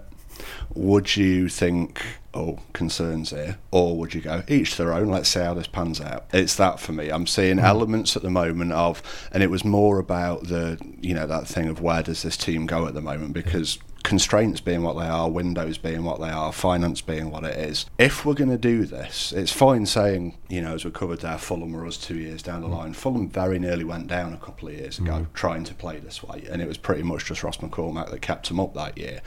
would 0.74 1.16
you 1.16 1.50
think, 1.50 2.02
oh, 2.34 2.60
concerns 2.74 3.32
here? 3.32 3.58
Or 3.72 3.98
would 3.98 4.14
you 4.14 4.22
go, 4.22 4.44
each 4.48 4.78
their 4.78 4.94
own, 4.94 5.10
let's 5.10 5.30
see 5.30 5.40
how 5.40 5.54
this 5.54 5.68
pans 5.68 6.00
out? 6.00 6.26
It's 6.34 6.56
that 6.56 6.80
for 6.80 6.92
me. 6.92 7.10
I'm 7.10 7.28
seeing 7.28 7.58
mm. 7.58 7.64
elements 7.64 8.16
at 8.16 8.22
the 8.22 8.30
moment 8.30 8.72
of, 8.74 9.02
and 9.32 9.44
it 9.44 9.50
was 9.50 9.66
more 9.66 10.00
about 10.00 10.48
the, 10.48 10.80
you 11.02 11.14
know, 11.14 11.28
that 11.28 11.48
thing 11.48 11.68
of 11.68 11.82
where 11.82 12.04
does 12.04 12.24
this 12.24 12.38
team 12.38 12.66
go 12.66 12.88
at 12.88 12.94
the 12.94 13.02
moment? 13.02 13.34
Because 13.34 13.80
constraints 14.04 14.62
being 14.62 14.84
what 14.84 14.98
they 14.98 15.08
are, 15.08 15.30
windows 15.30 15.78
being 15.78 16.04
what 16.04 16.20
they 16.20 16.30
are, 16.30 16.52
finance 16.52 17.02
being 17.02 17.30
what 17.30 17.44
it 17.44 17.58
is. 17.58 17.86
If 17.98 18.26
we're 18.26 18.34
going 18.34 18.50
to 18.50 18.58
do 18.58 18.86
this, 18.86 19.32
it's 19.32 19.52
fine 19.52 19.86
saying, 19.86 20.38
you 20.48 20.62
know, 20.62 20.74
as 20.74 20.86
we 20.86 20.92
covered 20.92 21.20
there, 21.20 21.38
Fulham 21.38 21.74
were 21.74 21.86
us 21.86 21.98
two 21.98 22.18
years 22.18 22.42
down 22.42 22.62
the 22.62 22.68
mm. 22.68 22.78
line. 22.78 22.94
Fulham 22.94 23.30
very 23.30 23.60
nearly 23.60 23.84
went 23.84 24.08
down 24.08 24.34
a 24.34 24.38
couple 24.38 24.70
of 24.70 24.76
years 24.76 25.00
ago 25.00 25.12
mm. 25.12 25.34
trying 25.34 25.64
to 25.66 25.74
play 25.74 26.00
this 26.00 26.24
way, 26.24 26.46
and 26.50 26.62
it 26.62 26.68
was 26.68 26.78
pretty 26.78 27.04
much 27.04 27.26
just 27.26 27.44
Ross 27.44 27.58
McCormack 27.58 28.10
that 28.10 28.22
kept 28.22 28.48
them 28.48 28.60
up 28.60 28.74
that 28.74 28.98
year. 28.98 29.22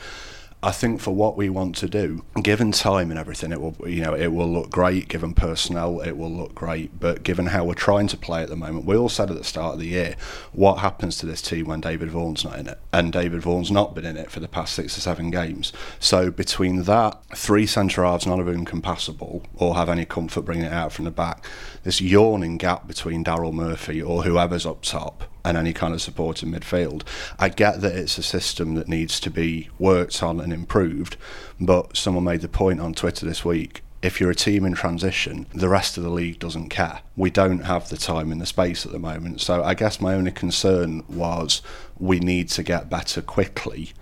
I 0.65 0.71
think 0.71 1.01
for 1.01 1.13
what 1.13 1.37
we 1.37 1.49
want 1.49 1.75
to 1.77 1.89
do, 1.89 2.25
given 2.41 2.71
time 2.71 3.11
and 3.11 3.19
everything, 3.19 3.51
it 3.51 3.61
will 3.61 3.75
you 3.85 4.01
know 4.01 4.15
it 4.15 4.29
will 4.29 4.49
look 4.49 4.71
great. 4.71 5.09
Given 5.09 5.35
personnel, 5.35 6.01
it 6.01 6.17
will 6.17 6.31
look 6.31 6.55
great. 6.55 7.01
But 7.01 7.25
given 7.25 7.47
how 7.47 7.65
we're 7.65 7.75
trying 7.75 8.07
to 8.09 8.17
play 8.17 8.45
at 8.45 8.49
the 8.49 8.55
moment, 8.55 8.85
we 8.85 8.97
all 8.97 9.09
said 9.09 9.29
at 9.29 9.37
the 9.37 9.43
start 9.43 9.75
of 9.75 9.81
the 9.81 9.89
year, 9.89 10.15
what 10.53 10.79
happens 10.79 11.17
to 11.19 11.27
this 11.27 11.43
team 11.43 11.67
when 11.67 11.81
David 11.81 12.11
Vaughan's 12.11 12.45
not 12.45 12.61
in 12.61 12.69
it? 12.69 12.79
And 12.93 13.13
David 13.13 13.43
Vaughan's 13.43 13.73
not 13.73 13.93
been 13.93 14.05
in 14.05 14.17
it 14.17 14.31
for 14.31 14.39
the 14.39 14.47
past 14.47 14.75
six 14.75 14.97
or 14.97 15.01
seven 15.01 15.33
games. 15.33 15.73
So 15.99 16.31
between 16.31 16.85
that, 16.85 17.21
three 17.35 17.67
centre 17.67 18.05
halves, 18.05 18.27
none 18.27 18.39
of 18.39 18.47
whom 18.47 18.65
ball 18.65 19.43
or 19.57 19.75
have 19.75 19.89
any 19.89 20.05
comfort 20.05 20.43
bringing 20.43 20.67
it 20.67 20.73
out 20.73 20.93
from 20.93 21.07
the 21.07 21.11
back, 21.11 21.45
this 21.83 22.01
yawning 22.01 22.57
gap 22.57 22.87
between 22.87 23.25
Daryl 23.25 23.53
Murphy 23.53 24.01
or 24.01 24.23
whoever's 24.23 24.65
up 24.65 24.83
top 24.83 25.25
and 25.45 25.57
any 25.57 25.73
kind 25.73 25.95
of 25.95 26.03
support 26.03 26.43
in 26.43 26.53
midfield. 26.53 27.03
I 27.39 27.49
get 27.49 27.81
that 27.81 27.97
it's 27.97 28.19
a 28.19 28.23
system 28.23 28.75
that 28.75 28.89
needs 28.89 29.21
to 29.21 29.31
be 29.31 29.69
worked 29.79 30.23
on 30.23 30.41
and 30.41 30.53
improved, 30.53 31.17
but 31.61 31.97
someone 31.97 32.25
made 32.25 32.41
the 32.41 32.49
point 32.49 32.81
on 32.81 32.95
Twitter 32.95 33.27
this 33.27 33.45
week 33.45 33.83
if 34.03 34.21
you're 34.21 34.31
a 34.31 34.35
team 34.35 34.65
in 34.65 34.75
transition, 34.75 35.47
the 35.55 35.69
rest 35.69 35.97
of 35.97 36.03
the 36.03 36.11
league 36.11 36.41
doesn't 36.41 36.69
care. 36.69 37.01
We 37.17 37.31
don't 37.31 37.61
have 37.61 37.89
the 37.89 37.97
time 37.97 38.33
and 38.33 38.41
the 38.41 38.47
space 38.47 38.85
at 38.85 38.91
the 38.91 38.99
moment. 38.99 39.41
So 39.41 39.63
I 39.63 39.75
guess 39.75 40.01
my 40.01 40.15
only 40.15 40.33
concern 40.33 41.05
was 41.09 41.63
we 41.99 42.19
need 42.19 42.49
to 42.51 42.65
get 42.65 42.91
better 42.91 43.23
quickly 43.23 43.93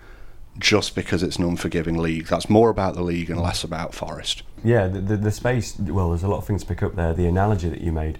just 0.57 0.95
because 0.95 1.23
it's 1.23 1.37
an 1.37 1.45
unforgiving 1.45 1.97
league. 1.97 2.27
That's 2.27 2.49
more 2.49 2.69
about 2.69 2.95
the 2.95 3.03
league 3.03 3.29
and 3.29 3.39
less 3.39 3.63
about 3.63 3.93
Forest. 3.93 4.41
Yeah, 4.63 4.87
the, 4.87 4.99
the, 4.99 5.17
the 5.17 5.31
space, 5.31 5.77
well, 5.79 6.09
there's 6.09 6.23
a 6.23 6.27
lot 6.27 6.37
of 6.37 6.45
things 6.45 6.61
to 6.63 6.67
pick 6.67 6.83
up 6.83 6.95
there. 6.95 7.13
The 7.13 7.27
analogy 7.27 7.69
that 7.69 7.81
you 7.81 7.91
made, 7.91 8.17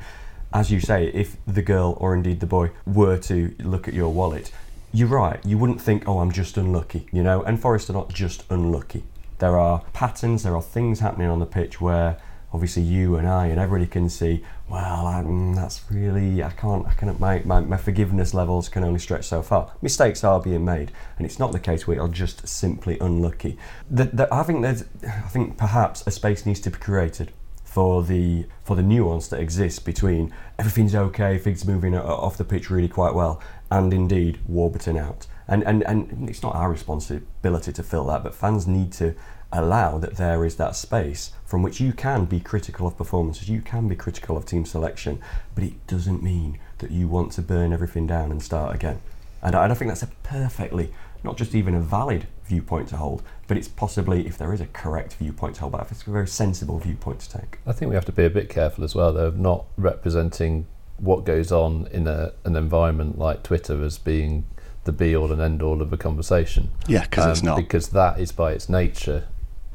as 0.54 0.72
you 0.72 0.80
say, 0.80 1.08
if 1.08 1.38
the 1.46 1.62
girl 1.62 1.98
or 2.00 2.14
indeed 2.14 2.40
the 2.40 2.46
boy 2.46 2.72
were 2.86 3.18
to 3.18 3.54
look 3.60 3.88
at 3.88 3.94
your 3.94 4.10
wallet, 4.10 4.52
you're 4.94 5.08
right. 5.08 5.40
You 5.46 5.58
wouldn't 5.58 5.82
think, 5.82 6.08
oh, 6.08 6.20
I'm 6.20 6.32
just 6.32 6.58
unlucky, 6.58 7.08
you 7.12 7.24
know. 7.24 7.42
And 7.44 7.60
Forest 7.60 7.90
are 7.90 7.94
not 7.94 8.10
just 8.10 8.44
unlucky. 8.50 9.04
There 9.40 9.58
are 9.58 9.84
patterns, 9.94 10.44
there 10.44 10.56
are 10.56 10.62
things 10.62 11.00
happening 11.00 11.30
on 11.30 11.40
the 11.40 11.46
pitch 11.46 11.80
where 11.80 12.18
obviously 12.54 12.84
you 12.84 13.16
and 13.16 13.28
I 13.28 13.48
and 13.48 13.60
everybody 13.60 13.88
can 13.90 14.10
see, 14.10 14.44
well, 14.70 15.08
I, 15.08 15.24
that's 15.56 15.90
really, 15.90 16.44
I 16.44 16.52
can't, 16.52 16.86
I 16.86 16.94
can't, 16.94 17.20
my, 17.20 17.42
my, 17.46 17.62
my 17.62 17.78
forgiveness 17.78 18.34
levels 18.34 18.68
can 18.68 18.84
only 18.84 19.00
stretch 19.00 19.26
so 19.26 19.42
far. 19.42 19.72
Mistakes 19.82 20.24
are 20.24 20.42
being 20.42 20.66
made, 20.66 20.92
and 21.18 21.26
it's 21.26 21.40
not 21.40 21.54
the 21.54 21.60
case 21.60 21.88
where 21.88 21.98
you're 21.98 22.08
just 22.10 22.48
simply 22.48 23.00
unlucky. 23.00 23.58
The, 23.90 24.06
the, 24.06 24.34
I 24.34 24.44
think 24.44 24.62
there's, 24.62 24.84
I 25.04 25.30
think 25.30 25.58
perhaps 25.58 26.06
a 26.06 26.12
space 26.12 26.46
needs 26.46 26.60
to 26.62 26.70
be 26.70 26.78
created 26.78 27.32
for 27.72 28.04
the 28.04 28.46
for 28.66 28.76
the 28.76 28.84
nuance 28.84 29.30
that 29.30 29.40
exists 29.40 29.80
between 29.80 30.34
everything's 30.60 30.94
okay, 30.94 31.38
things 31.38 31.66
moving 31.66 31.96
off 31.96 32.38
the 32.38 32.44
pitch 32.44 32.70
really 32.70 32.90
quite 32.90 33.14
well, 33.14 33.42
and 33.70 33.94
indeed 33.94 34.40
Warburton 34.46 34.98
out. 34.98 35.26
And, 35.48 35.64
and 35.64 35.82
and 35.84 36.30
it's 36.30 36.44
not 36.44 36.54
our 36.54 36.70
responsibility 36.70 37.72
to 37.72 37.84
fill 37.84 38.08
that, 38.08 38.24
but 38.24 38.36
fans 38.36 38.68
need 38.68 38.92
to 38.94 39.16
allow 39.54 39.98
that 39.98 40.18
there 40.18 40.46
is 40.46 40.56
that 40.56 40.76
space 40.76 41.32
from 41.46 41.62
which 41.62 41.80
you 41.80 41.94
can 41.94 42.26
be 42.26 42.40
critical 42.42 42.88
of 42.88 42.98
performances, 42.98 43.50
you 43.50 43.62
can 43.62 43.88
be 43.88 43.96
critical 43.96 44.36
of 44.36 44.46
team 44.46 44.66
selection, 44.66 45.22
but 45.56 45.64
it 45.64 45.88
doesn't 45.88 46.22
mean 46.22 46.60
that 46.80 46.92
you 46.92 47.08
want 47.08 47.32
to 47.34 47.42
burn 47.42 47.72
everything 47.74 48.06
down 48.08 48.32
and 48.32 48.42
start 48.42 48.76
again. 48.76 49.00
And 49.42 49.56
I, 49.56 49.64
and 49.64 49.72
I 49.72 49.76
think 49.76 49.90
that's 49.90 50.04
a 50.04 50.08
perfectly, 50.24 50.94
not 51.24 51.38
just 51.38 51.56
even 51.56 51.76
a 51.76 51.80
valid 51.82 52.28
viewpoint 52.52 52.90
to 52.90 52.98
hold, 52.98 53.24
but 53.48 53.58
it's 53.58 53.70
possibly, 53.70 54.28
if 54.28 54.38
there 54.38 54.54
is 54.54 54.60
a 54.60 54.68
correct 54.68 55.14
viewpoint 55.14 55.56
to 55.56 55.62
hold, 55.62 55.72
but 55.72 55.90
it's 55.90 56.06
a 56.06 56.10
very 56.10 56.28
sensible 56.28 56.80
viewpoint 56.80 57.22
to 57.22 57.30
take. 57.30 57.60
I 57.66 57.72
think 57.72 57.90
we 57.90 57.96
have 57.96 58.06
to 58.06 58.12
be 58.12 58.26
a 58.26 58.30
bit 58.30 58.50
careful 58.50 58.84
as 58.84 58.94
well, 58.94 59.14
though, 59.14 59.28
of 59.28 59.40
not 59.40 59.66
representing 59.78 60.68
what 60.98 61.24
goes 61.24 61.52
on 61.52 61.88
in 61.92 62.08
a, 62.08 62.34
an 62.44 62.56
environment 62.56 63.18
like 63.18 63.42
Twitter 63.42 63.84
as 63.84 63.98
being 63.98 64.46
the 64.84 64.92
be 64.92 65.16
all 65.16 65.32
and 65.32 65.42
end 65.42 65.62
all 65.62 65.82
of 65.82 65.94
a 65.94 65.98
conversation. 65.98 66.70
Yeah, 66.88 67.04
because 67.04 67.26
um, 67.26 67.32
it's 67.32 67.44
not. 67.44 67.56
Because 67.56 67.90
that 67.90 68.20
is 68.20 68.32
by 68.32 68.52
its 68.52 68.68
nature 68.68 69.28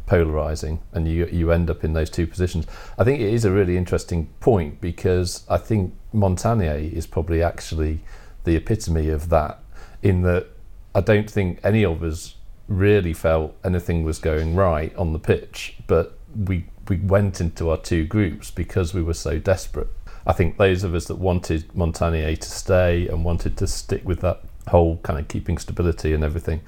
polarizing 0.05 0.79
and 0.93 1.09
you 1.09 1.27
you 1.27 1.51
end 1.51 1.69
up 1.69 1.83
in 1.83 1.93
those 1.93 2.11
two 2.11 2.27
positions. 2.27 2.67
I 2.97 3.05
think 3.05 3.21
it 3.21 3.33
is 3.33 3.45
a 3.45 3.51
really 3.51 3.77
interesting 3.77 4.29
point 4.39 4.81
because 4.81 5.45
I 5.49 5.59
think 5.59 5.95
Montanier 6.13 6.77
is 6.77 7.07
probably 7.07 7.43
actually 7.43 8.01
the 8.45 8.55
epitome 8.55 9.09
of 9.09 9.29
that 9.31 9.59
in 10.03 10.23
that 10.23 10.47
I 10.95 11.01
don't 11.01 11.31
think 11.31 11.61
any 11.63 11.85
of 11.85 12.03
us 12.03 12.36
really 12.69 13.13
felt 13.13 13.55
anything 13.65 14.03
was 14.03 14.19
going 14.19 14.57
right 14.57 14.95
on 14.97 15.13
the 15.13 15.19
pitch, 15.19 15.77
but 15.87 16.19
we 16.35 16.67
we 16.89 16.97
went 16.99 17.41
into 17.41 17.71
our 17.71 17.77
two 17.77 18.05
groups 18.05 18.51
because 18.51 18.95
we 18.95 19.03
were 19.03 19.15
so 19.15 19.39
desperate. 19.39 19.89
I 20.25 20.33
think 20.33 20.57
those 20.57 20.85
of 20.85 20.95
us 20.95 21.07
that 21.07 21.17
wanted 21.17 21.75
Montanier 21.75 22.37
to 22.37 22.51
stay 22.51 23.09
and 23.09 23.25
wanted 23.25 23.57
to 23.57 23.67
stick 23.67 24.05
with 24.05 24.21
that 24.21 24.41
whole 24.69 24.99
kind 24.99 25.19
of 25.19 25.29
keeping 25.29 25.59
stability 25.59 26.13
and 26.13 26.25
everything 26.25 26.61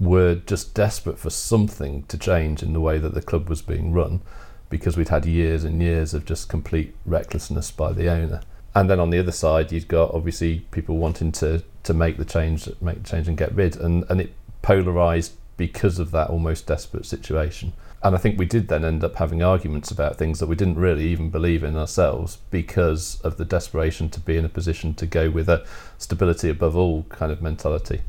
were 0.00 0.34
just 0.34 0.74
desperate 0.74 1.18
for 1.18 1.30
something 1.30 2.02
to 2.04 2.18
change 2.18 2.62
in 2.62 2.72
the 2.72 2.80
way 2.80 2.98
that 2.98 3.14
the 3.14 3.22
club 3.22 3.48
was 3.48 3.62
being 3.62 3.92
run 3.92 4.20
because 4.68 4.96
we'd 4.96 5.10
had 5.10 5.26
years 5.26 5.64
and 5.64 5.82
years 5.82 6.14
of 6.14 6.24
just 6.24 6.48
complete 6.48 6.94
recklessness 7.04 7.70
by 7.70 7.92
the 7.92 8.08
owner. 8.08 8.40
And 8.74 8.88
then 8.88 8.98
on 8.98 9.10
the 9.10 9.18
other 9.18 9.32
side, 9.32 9.70
you've 9.70 9.88
got 9.88 10.14
obviously 10.14 10.60
people 10.70 10.96
wanting 10.96 11.30
to, 11.32 11.62
to 11.82 11.92
make 11.92 12.16
the 12.16 12.24
change, 12.24 12.68
make 12.80 13.02
the 13.02 13.08
change 13.08 13.28
and 13.28 13.36
get 13.36 13.54
rid, 13.54 13.76
and, 13.76 14.04
and 14.08 14.20
it 14.20 14.32
polarised 14.62 15.34
because 15.56 15.98
of 15.98 16.10
that 16.10 16.30
almost 16.30 16.66
desperate 16.66 17.06
situation. 17.06 17.72
And 18.04 18.16
I 18.16 18.18
think 18.18 18.36
we 18.36 18.46
did 18.46 18.66
then 18.66 18.84
end 18.84 19.04
up 19.04 19.16
having 19.16 19.42
arguments 19.42 19.92
about 19.92 20.16
things 20.16 20.40
that 20.40 20.48
we 20.48 20.56
didn't 20.56 20.74
really 20.74 21.06
even 21.06 21.30
believe 21.30 21.62
in 21.62 21.76
ourselves 21.76 22.38
because 22.50 23.20
of 23.20 23.36
the 23.36 23.44
desperation 23.44 24.08
to 24.10 24.20
be 24.20 24.36
in 24.36 24.44
a 24.44 24.48
position 24.48 24.94
to 24.94 25.06
go 25.06 25.30
with 25.30 25.48
a 25.48 25.64
stability 25.98 26.48
above 26.48 26.76
all 26.76 27.04
kind 27.04 27.30
of 27.30 27.40
mentality. 27.40 28.00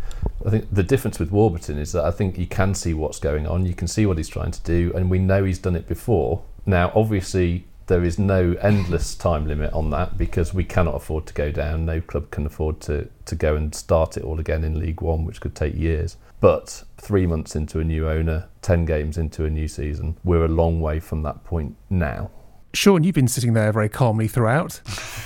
I 0.43 0.49
think 0.49 0.67
the 0.71 0.81
difference 0.81 1.19
with 1.19 1.31
Warburton 1.31 1.77
is 1.77 1.91
that 1.91 2.05
I 2.05 2.11
think 2.11 2.39
you 2.39 2.47
can 2.47 2.73
see 2.73 2.95
what's 2.95 3.19
going 3.19 3.45
on, 3.45 3.67
you 3.67 3.75
can 3.75 3.87
see 3.87 4.07
what 4.07 4.17
he's 4.17 4.29
trying 4.29 4.51
to 4.51 4.61
do, 4.63 4.91
and 4.95 5.11
we 5.11 5.19
know 5.19 5.43
he's 5.43 5.59
done 5.59 5.75
it 5.75 5.87
before. 5.87 6.41
Now, 6.65 6.91
obviously, 6.95 7.65
there 7.87 8.03
is 8.03 8.17
no 8.17 8.53
endless 8.61 9.13
time 9.13 9.45
limit 9.45 9.73
on 9.73 9.91
that 9.91 10.17
because 10.17 10.53
we 10.53 10.63
cannot 10.63 10.95
afford 10.95 11.27
to 11.27 11.33
go 11.33 11.51
down. 11.51 11.85
No 11.85 12.01
club 12.01 12.31
can 12.31 12.45
afford 12.45 12.79
to, 12.81 13.09
to 13.25 13.35
go 13.35 13.55
and 13.55 13.75
start 13.75 14.17
it 14.17 14.23
all 14.23 14.39
again 14.39 14.63
in 14.63 14.79
League 14.79 15.01
One, 15.01 15.23
which 15.25 15.39
could 15.41 15.53
take 15.53 15.75
years. 15.75 16.17
But 16.43 16.83
three 16.97 17.25
months 17.25 17.55
into 17.55 17.79
a 17.79 17.85
new 17.85 18.09
owner, 18.09 18.49
10 18.63 18.83
games 18.83 19.17
into 19.17 19.45
a 19.45 19.49
new 19.49 19.69
season, 19.69 20.17
we're 20.25 20.43
a 20.43 20.49
long 20.49 20.81
way 20.81 20.99
from 20.99 21.23
that 21.23 21.45
point 21.45 21.77
now. 21.89 22.31
Sean, 22.73 23.05
you've 23.05 23.15
been 23.15 23.29
sitting 23.29 23.53
there 23.53 23.71
very 23.71 23.87
calmly 23.87 24.27
throughout. 24.27 24.81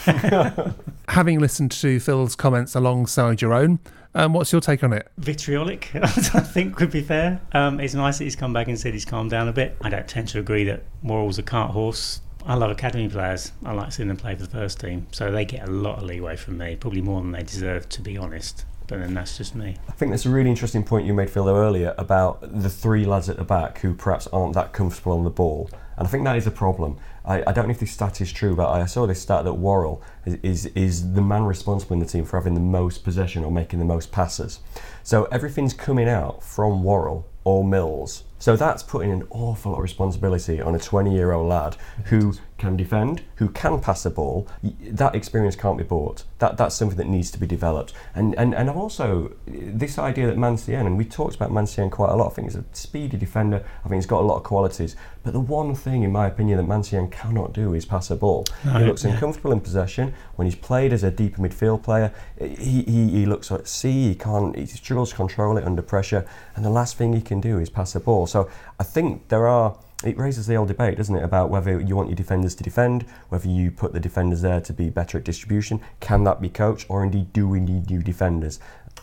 Having 1.07 1.39
listened 1.39 1.71
to 1.71 1.99
Phil's 1.99 2.35
comments 2.35 2.75
alongside 2.75 3.41
your 3.41 3.55
own, 3.55 3.79
um, 4.13 4.33
what's 4.33 4.51
your 4.51 4.61
take 4.61 4.83
on 4.83 4.93
it? 4.93 5.07
Vitriolic, 5.17 5.89
I 5.95 6.05
think 6.05 6.79
would 6.79 6.91
be 6.91 7.01
fair. 7.01 7.41
Um, 7.51 7.79
it's 7.79 7.95
nice 7.95 8.19
that 8.19 8.25
he's 8.25 8.35
come 8.35 8.53
back 8.53 8.67
and 8.67 8.79
said 8.79 8.93
he's 8.93 9.03
calmed 9.03 9.31
down 9.31 9.47
a 9.47 9.53
bit. 9.53 9.75
I 9.81 9.89
don't 9.89 10.07
tend 10.07 10.27
to 10.27 10.39
agree 10.39 10.65
that 10.65 10.83
Worrall's 11.01 11.39
a 11.39 11.43
cart 11.43 11.71
horse. 11.71 12.21
I 12.45 12.53
love 12.53 12.69
academy 12.69 13.09
players. 13.09 13.53
I 13.65 13.73
like 13.73 13.91
seeing 13.91 14.07
them 14.07 14.17
play 14.17 14.35
for 14.35 14.43
the 14.43 14.51
first 14.51 14.79
team, 14.79 15.07
so 15.11 15.31
they 15.31 15.45
get 15.45 15.67
a 15.67 15.71
lot 15.71 15.97
of 15.97 16.03
leeway 16.03 16.35
from 16.35 16.59
me, 16.59 16.75
probably 16.75 17.01
more 17.01 17.21
than 17.21 17.31
they 17.31 17.41
deserve, 17.41 17.89
to 17.89 18.01
be 18.01 18.19
honest 18.19 18.65
but 18.87 18.99
then 18.99 19.13
that's 19.13 19.37
just 19.37 19.53
me. 19.53 19.75
I 19.87 19.91
think 19.91 20.11
that's 20.11 20.25
a 20.25 20.29
really 20.29 20.49
interesting 20.49 20.83
point 20.83 21.05
you 21.05 21.13
made, 21.13 21.29
Phil, 21.29 21.47
earlier 21.49 21.93
about 21.97 22.39
the 22.41 22.69
three 22.69 23.05
lads 23.05 23.29
at 23.29 23.37
the 23.37 23.43
back 23.43 23.79
who 23.79 23.93
perhaps 23.93 24.27
aren't 24.27 24.53
that 24.55 24.73
comfortable 24.73 25.11
on 25.11 25.23
the 25.23 25.29
ball. 25.29 25.69
And 25.97 26.07
I 26.07 26.09
think 26.09 26.23
that 26.23 26.37
is 26.37 26.47
a 26.47 26.51
problem. 26.51 26.97
I, 27.25 27.43
I 27.45 27.51
don't 27.51 27.65
know 27.67 27.71
if 27.71 27.79
this 27.79 27.91
stat 27.91 28.21
is 28.21 28.31
true, 28.31 28.55
but 28.55 28.69
I 28.69 28.85
saw 28.85 29.05
this 29.05 29.21
stat 29.21 29.43
that 29.43 29.53
Worrall 29.53 30.01
is, 30.25 30.35
is, 30.43 30.65
is 30.67 31.13
the 31.13 31.21
man 31.21 31.43
responsible 31.43 31.93
in 31.93 31.99
the 31.99 32.05
team 32.05 32.23
for 32.23 32.37
having 32.37 32.53
the 32.53 32.61
most 32.61 33.03
possession 33.03 33.43
or 33.43 33.51
making 33.51 33.79
the 33.79 33.85
most 33.85 34.11
passes. 34.11 34.59
So 35.03 35.25
everything's 35.25 35.73
coming 35.73 36.07
out 36.07 36.41
from 36.43 36.83
Worrall 36.83 37.25
or 37.43 37.63
Mills. 37.63 38.23
So 38.39 38.55
that's 38.55 38.83
putting 38.83 39.11
an 39.11 39.27
awful 39.31 39.71
lot 39.71 39.79
of 39.79 39.83
responsibility 39.83 40.61
on 40.61 40.75
a 40.75 40.79
20 40.79 41.13
year 41.13 41.31
old 41.31 41.49
lad 41.49 41.75
who 42.05 42.33
can 42.57 42.75
defend, 42.75 43.21
who 43.35 43.49
can 43.49 43.79
pass 43.79 44.03
the 44.03 44.09
ball. 44.09 44.47
That 44.81 45.15
experience 45.15 45.55
can't 45.55 45.77
be 45.77 45.83
bought. 45.83 46.23
That 46.39 46.57
that's 46.57 46.75
something 46.75 46.97
that 46.97 47.07
needs 47.07 47.29
to 47.31 47.39
be 47.39 47.45
developed. 47.45 47.93
And 48.15 48.35
and 48.35 48.55
and 48.55 48.69
also 48.69 49.33
this 49.45 49.99
idea 49.99 50.27
that 50.27 50.37
Mancienne, 50.37 50.87
and 50.87 50.97
we 50.97 51.05
talked 51.05 51.35
about 51.35 51.51
Mancienne 51.51 51.89
quite 51.89 52.11
a 52.11 52.15
lot. 52.15 52.31
I 52.31 52.35
think 52.35 52.47
he's 52.47 52.55
a 52.55 52.65
speedy 52.73 53.17
defender. 53.17 53.63
I 53.85 53.89
think 53.89 53.95
he's 53.99 54.07
got 54.07 54.21
a 54.21 54.25
lot 54.25 54.37
of 54.37 54.43
qualities. 54.43 54.95
But 55.23 55.33
the 55.33 55.39
one 55.39 55.75
thing, 55.75 56.03
in 56.03 56.11
my 56.11 56.27
opinion, 56.27 56.57
that 56.57 56.67
Mancienne 56.67 57.09
cannot 57.09 57.53
do 57.53 57.73
is 57.73 57.85
pass 57.85 58.09
a 58.09 58.15
ball. 58.15 58.45
he 58.63 58.85
looks 58.85 59.03
yeah. 59.03 59.11
uncomfortable 59.11 59.51
in 59.51 59.59
possession 59.59 60.13
when 60.35 60.45
he's 60.45 60.55
played 60.55 60.93
as 60.93 61.03
a 61.03 61.11
deeper 61.11 61.41
midfield 61.41 61.83
player. 61.83 62.13
He, 62.39 62.83
he, 62.83 63.09
he 63.09 63.25
looks 63.25 63.51
at 63.51 63.67
sea. 63.67 64.09
He 64.09 64.15
can't. 64.15 64.55
He 64.55 64.65
struggles 64.65 65.11
to 65.11 65.15
control 65.15 65.57
it 65.57 65.63
under 65.63 65.81
pressure. 65.81 66.25
And 66.55 66.65
the 66.65 66.69
last 66.69 66.97
thing 66.97 67.13
he 67.13 67.21
can 67.21 67.41
do 67.41 67.59
is 67.59 67.69
pass 67.69 67.95
a 67.95 67.99
ball. 67.99 68.25
So 68.25 68.49
I 68.79 68.83
think 68.83 69.27
there 69.27 69.47
are 69.47 69.77
it 70.03 70.17
raises 70.17 70.45
the 70.45 70.55
old 70.55 70.67
debate, 70.67 70.97
doesn't 70.97 71.15
it, 71.15 71.23
about 71.23 71.49
whether 71.49 71.79
you 71.79 71.95
want 71.95 72.09
your 72.09 72.15
defenders 72.15 72.53
to 72.55 72.63
defend, 72.63 73.05
whether 73.29 73.47
you 73.47 73.71
put 73.71 73.93
the 73.93 73.99
defenders 73.99 74.41
there 74.41 74.61
to 74.61 74.73
be 74.73 74.89
better 74.89 75.17
at 75.17 75.23
distribution. 75.23 75.81
Can 75.99 76.23
that 76.25 76.39
be 76.39 76.49
coached, 76.49 76.85
or 76.89 77.03
indeed 77.03 77.33
do 77.33 77.47
we 77.47 77.59
need 77.59 77.89
new 77.89 78.03
defenders? 78.03 78.59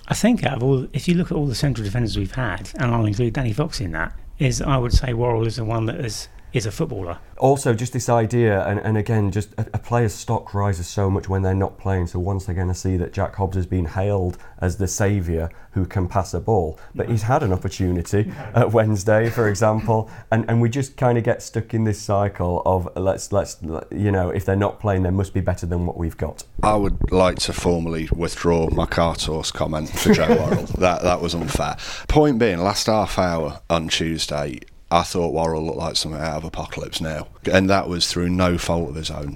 I 0.06 0.14
think 0.14 0.44
out 0.44 0.58
of 0.58 0.62
all, 0.62 0.86
if 0.92 1.08
you 1.08 1.14
look 1.14 1.30
at 1.30 1.36
all 1.36 1.46
the 1.46 1.54
central 1.54 1.84
defenders 1.84 2.16
we've 2.16 2.34
had, 2.34 2.70
and 2.78 2.94
I'll 2.94 3.06
include 3.06 3.32
Danny 3.32 3.52
Fox 3.52 3.80
in 3.80 3.92
that, 3.92 4.14
is 4.38 4.60
I 4.62 4.76
would 4.76 4.92
say 4.92 5.14
Worrall 5.14 5.46
is 5.46 5.56
the 5.56 5.64
one 5.64 5.86
that 5.86 6.04
is 6.04 6.28
is 6.54 6.66
a 6.66 6.70
footballer. 6.70 7.18
Also, 7.38 7.74
just 7.74 7.92
this 7.92 8.08
idea, 8.08 8.64
and, 8.64 8.78
and 8.80 8.96
again, 8.96 9.30
just 9.32 9.52
a, 9.54 9.66
a 9.74 9.78
player's 9.78 10.14
stock 10.14 10.54
rises 10.54 10.86
so 10.86 11.10
much 11.10 11.28
when 11.28 11.42
they're 11.42 11.52
not 11.52 11.76
playing. 11.78 12.06
So 12.06 12.20
once 12.20 12.46
they're 12.46 12.54
going 12.54 12.68
to 12.68 12.74
see 12.74 12.96
that 12.96 13.12
Jack 13.12 13.34
Hobbs 13.34 13.56
has 13.56 13.66
been 13.66 13.86
hailed 13.86 14.38
as 14.58 14.76
the 14.76 14.86
saviour 14.86 15.50
who 15.72 15.84
can 15.84 16.06
pass 16.06 16.32
a 16.32 16.40
ball, 16.40 16.78
but 16.94 17.10
he's 17.10 17.22
had 17.22 17.42
an 17.42 17.52
opportunity 17.52 18.32
at 18.54 18.70
Wednesday, 18.70 19.28
for 19.28 19.48
example, 19.48 20.08
and, 20.30 20.48
and 20.48 20.60
we 20.60 20.68
just 20.68 20.96
kind 20.96 21.18
of 21.18 21.24
get 21.24 21.42
stuck 21.42 21.74
in 21.74 21.82
this 21.82 22.00
cycle 22.00 22.62
of 22.64 22.88
let's 22.96 23.32
let's 23.32 23.56
you 23.90 24.12
know 24.12 24.30
if 24.30 24.44
they're 24.44 24.54
not 24.54 24.78
playing, 24.78 25.02
they 25.02 25.10
must 25.10 25.34
be 25.34 25.40
better 25.40 25.66
than 25.66 25.84
what 25.86 25.96
we've 25.96 26.16
got. 26.16 26.44
I 26.62 26.76
would 26.76 27.10
like 27.10 27.40
to 27.40 27.52
formally 27.52 28.08
withdraw 28.14 28.70
my 28.70 28.86
cart 28.86 29.22
horse 29.24 29.50
comment 29.50 29.90
for 29.90 30.14
Joe 30.14 30.28
Worrall. 30.28 30.64
That 30.84 31.02
that 31.02 31.20
was 31.20 31.34
unfair. 31.34 31.76
Point 32.08 32.38
being, 32.38 32.58
last 32.58 32.86
half 32.86 33.18
hour 33.18 33.60
on 33.70 33.88
Tuesday, 33.88 34.60
I 34.90 35.02
thought 35.02 35.32
Worrall 35.32 35.64
looked 35.64 35.78
like 35.78 35.96
something 35.96 36.20
out 36.20 36.36
of 36.36 36.44
Apocalypse 36.44 37.00
Now, 37.00 37.26
and 37.50 37.68
that 37.68 37.88
was 37.88 38.06
through 38.10 38.28
no 38.28 38.58
fault 38.58 38.90
of 38.90 38.94
his 38.94 39.10
own. 39.10 39.34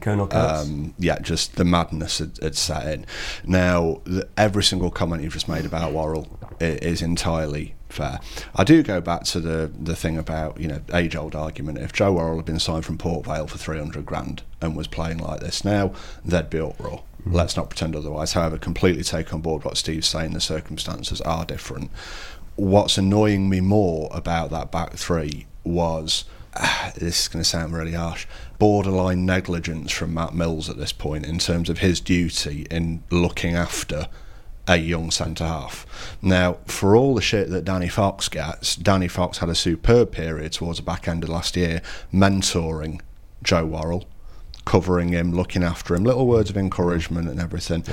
Um, 0.60 0.94
yeah, 0.98 1.18
just 1.18 1.56
the 1.56 1.64
madness 1.64 2.18
had, 2.18 2.38
had 2.40 2.54
set 2.56 2.86
in. 2.86 3.06
Now, 3.44 4.00
the, 4.04 4.28
every 4.36 4.62
single 4.62 4.90
comment 4.90 5.22
you've 5.22 5.32
just 5.32 5.48
made 5.48 5.64
about 5.64 5.92
Worrall 5.92 6.28
i- 6.60 6.64
is 6.64 7.02
entirely 7.02 7.74
fair. 7.88 8.20
I 8.54 8.62
do 8.64 8.82
go 8.82 9.00
back 9.00 9.24
to 9.24 9.40
the 9.40 9.72
the 9.80 9.96
thing 9.96 10.16
about 10.18 10.60
you 10.60 10.68
know 10.68 10.80
age 10.92 11.16
old 11.16 11.34
argument. 11.34 11.78
If 11.78 11.92
Joe 11.92 12.12
Worrall 12.12 12.36
had 12.36 12.44
been 12.44 12.60
signed 12.60 12.84
from 12.84 12.98
Port 12.98 13.24
Vale 13.26 13.46
for 13.48 13.58
three 13.58 13.78
hundred 13.78 14.06
grand 14.06 14.42
and 14.60 14.76
was 14.76 14.86
playing 14.86 15.18
like 15.18 15.40
this 15.40 15.64
now, 15.64 15.92
they'd 16.24 16.50
be 16.50 16.60
uproar. 16.60 17.02
Let's 17.26 17.56
not 17.56 17.68
pretend 17.68 17.96
otherwise. 17.96 18.32
However, 18.34 18.58
completely 18.58 19.02
take 19.02 19.34
on 19.34 19.40
board 19.40 19.64
what 19.64 19.76
Steve's 19.76 20.06
saying. 20.06 20.32
The 20.34 20.40
circumstances 20.40 21.20
are 21.22 21.44
different. 21.44 21.90
What's 22.58 22.98
annoying 22.98 23.48
me 23.48 23.60
more 23.60 24.10
about 24.12 24.50
that 24.50 24.72
back 24.72 24.94
three 24.94 25.46
was 25.62 26.24
this 26.96 27.20
is 27.20 27.28
going 27.28 27.40
to 27.40 27.48
sound 27.48 27.72
really 27.72 27.92
harsh 27.92 28.26
borderline 28.58 29.24
negligence 29.24 29.92
from 29.92 30.12
Matt 30.12 30.34
Mills 30.34 30.68
at 30.68 30.76
this 30.76 30.92
point 30.92 31.24
in 31.24 31.38
terms 31.38 31.70
of 31.70 31.78
his 31.78 32.00
duty 32.00 32.66
in 32.68 33.04
looking 33.12 33.54
after 33.54 34.08
a 34.66 34.76
young 34.76 35.12
centre 35.12 35.44
half. 35.44 35.86
Now, 36.20 36.54
for 36.66 36.96
all 36.96 37.14
the 37.14 37.22
shit 37.22 37.48
that 37.50 37.64
Danny 37.64 37.88
Fox 37.88 38.28
gets, 38.28 38.74
Danny 38.74 39.06
Fox 39.06 39.38
had 39.38 39.48
a 39.48 39.54
superb 39.54 40.10
period 40.10 40.50
towards 40.50 40.80
the 40.80 40.84
back 40.84 41.06
end 41.06 41.22
of 41.22 41.30
last 41.30 41.56
year, 41.56 41.80
mentoring 42.12 43.00
Joe 43.40 43.66
Worrall, 43.66 44.08
covering 44.64 45.10
him, 45.10 45.32
looking 45.32 45.62
after 45.62 45.94
him, 45.94 46.02
little 46.02 46.26
words 46.26 46.50
of 46.50 46.56
encouragement 46.56 47.28
and 47.28 47.38
everything. 47.38 47.84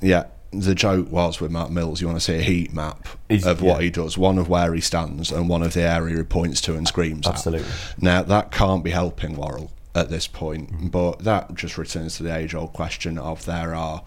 Yeah. 0.00 0.24
The 0.52 0.74
joke 0.74 1.12
was 1.12 1.40
with 1.40 1.52
Matt 1.52 1.70
Mills, 1.70 2.00
you 2.00 2.08
want 2.08 2.18
to 2.18 2.24
see 2.24 2.36
a 2.38 2.42
heat 2.42 2.72
map 2.72 3.06
He's- 3.28 3.44
of 3.46 3.62
what 3.62 3.78
yeah. 3.78 3.84
he 3.84 3.90
does, 3.90 4.18
one 4.18 4.36
of 4.38 4.48
where 4.48 4.74
he 4.74 4.80
stands 4.80 5.30
and 5.30 5.48
one 5.48 5.62
of 5.62 5.74
the 5.74 5.82
area 5.82 6.16
he 6.16 6.22
points 6.24 6.60
to 6.62 6.74
and 6.76 6.88
screams 6.88 7.26
at. 7.26 7.34
Absolutely. 7.34 7.68
Now, 7.98 8.22
that 8.24 8.50
can't 8.50 8.82
be 8.82 8.90
helping 8.90 9.36
Worrall 9.36 9.70
at 9.94 10.10
this 10.10 10.26
point, 10.26 10.90
but 10.90 11.20
that 11.20 11.54
just 11.54 11.78
returns 11.78 12.16
to 12.16 12.24
the 12.24 12.34
age 12.36 12.54
old 12.54 12.72
question 12.72 13.16
of 13.18 13.44
there 13.44 13.74
are 13.74 14.02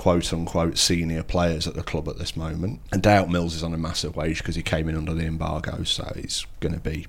quote 0.00 0.32
unquote 0.32 0.78
senior 0.78 1.22
players 1.22 1.66
at 1.66 1.74
the 1.74 1.82
club 1.82 2.08
at 2.08 2.16
this 2.16 2.34
moment. 2.34 2.80
I 2.90 2.96
doubt 2.96 3.28
Mills 3.28 3.54
is 3.54 3.62
on 3.62 3.74
a 3.74 3.76
massive 3.76 4.16
wage 4.16 4.38
because 4.38 4.56
he 4.56 4.62
came 4.62 4.88
in 4.88 4.96
under 4.96 5.12
the 5.12 5.26
embargo, 5.26 5.82
so 5.84 6.10
he's 6.16 6.46
going 6.60 6.72
to 6.72 6.80
be 6.80 7.06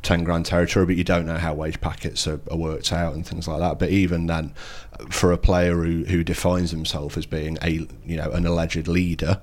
10 0.00 0.24
grand 0.24 0.46
territory, 0.46 0.86
but 0.86 0.96
you 0.96 1.04
don't 1.04 1.26
know 1.26 1.36
how 1.36 1.52
wage 1.52 1.78
packets 1.82 2.26
are, 2.26 2.40
are 2.50 2.56
worked 2.56 2.90
out 2.90 3.12
and 3.12 3.26
things 3.26 3.46
like 3.46 3.58
that. 3.58 3.78
But 3.78 3.90
even 3.90 4.28
then, 4.28 4.54
for 5.10 5.30
a 5.30 5.36
player 5.36 5.76
who, 5.76 6.04
who 6.04 6.24
defines 6.24 6.70
himself 6.70 7.18
as 7.18 7.26
being 7.26 7.58
a 7.60 7.86
you 8.06 8.16
know 8.16 8.30
an 8.30 8.46
alleged 8.46 8.88
leader 8.88 9.42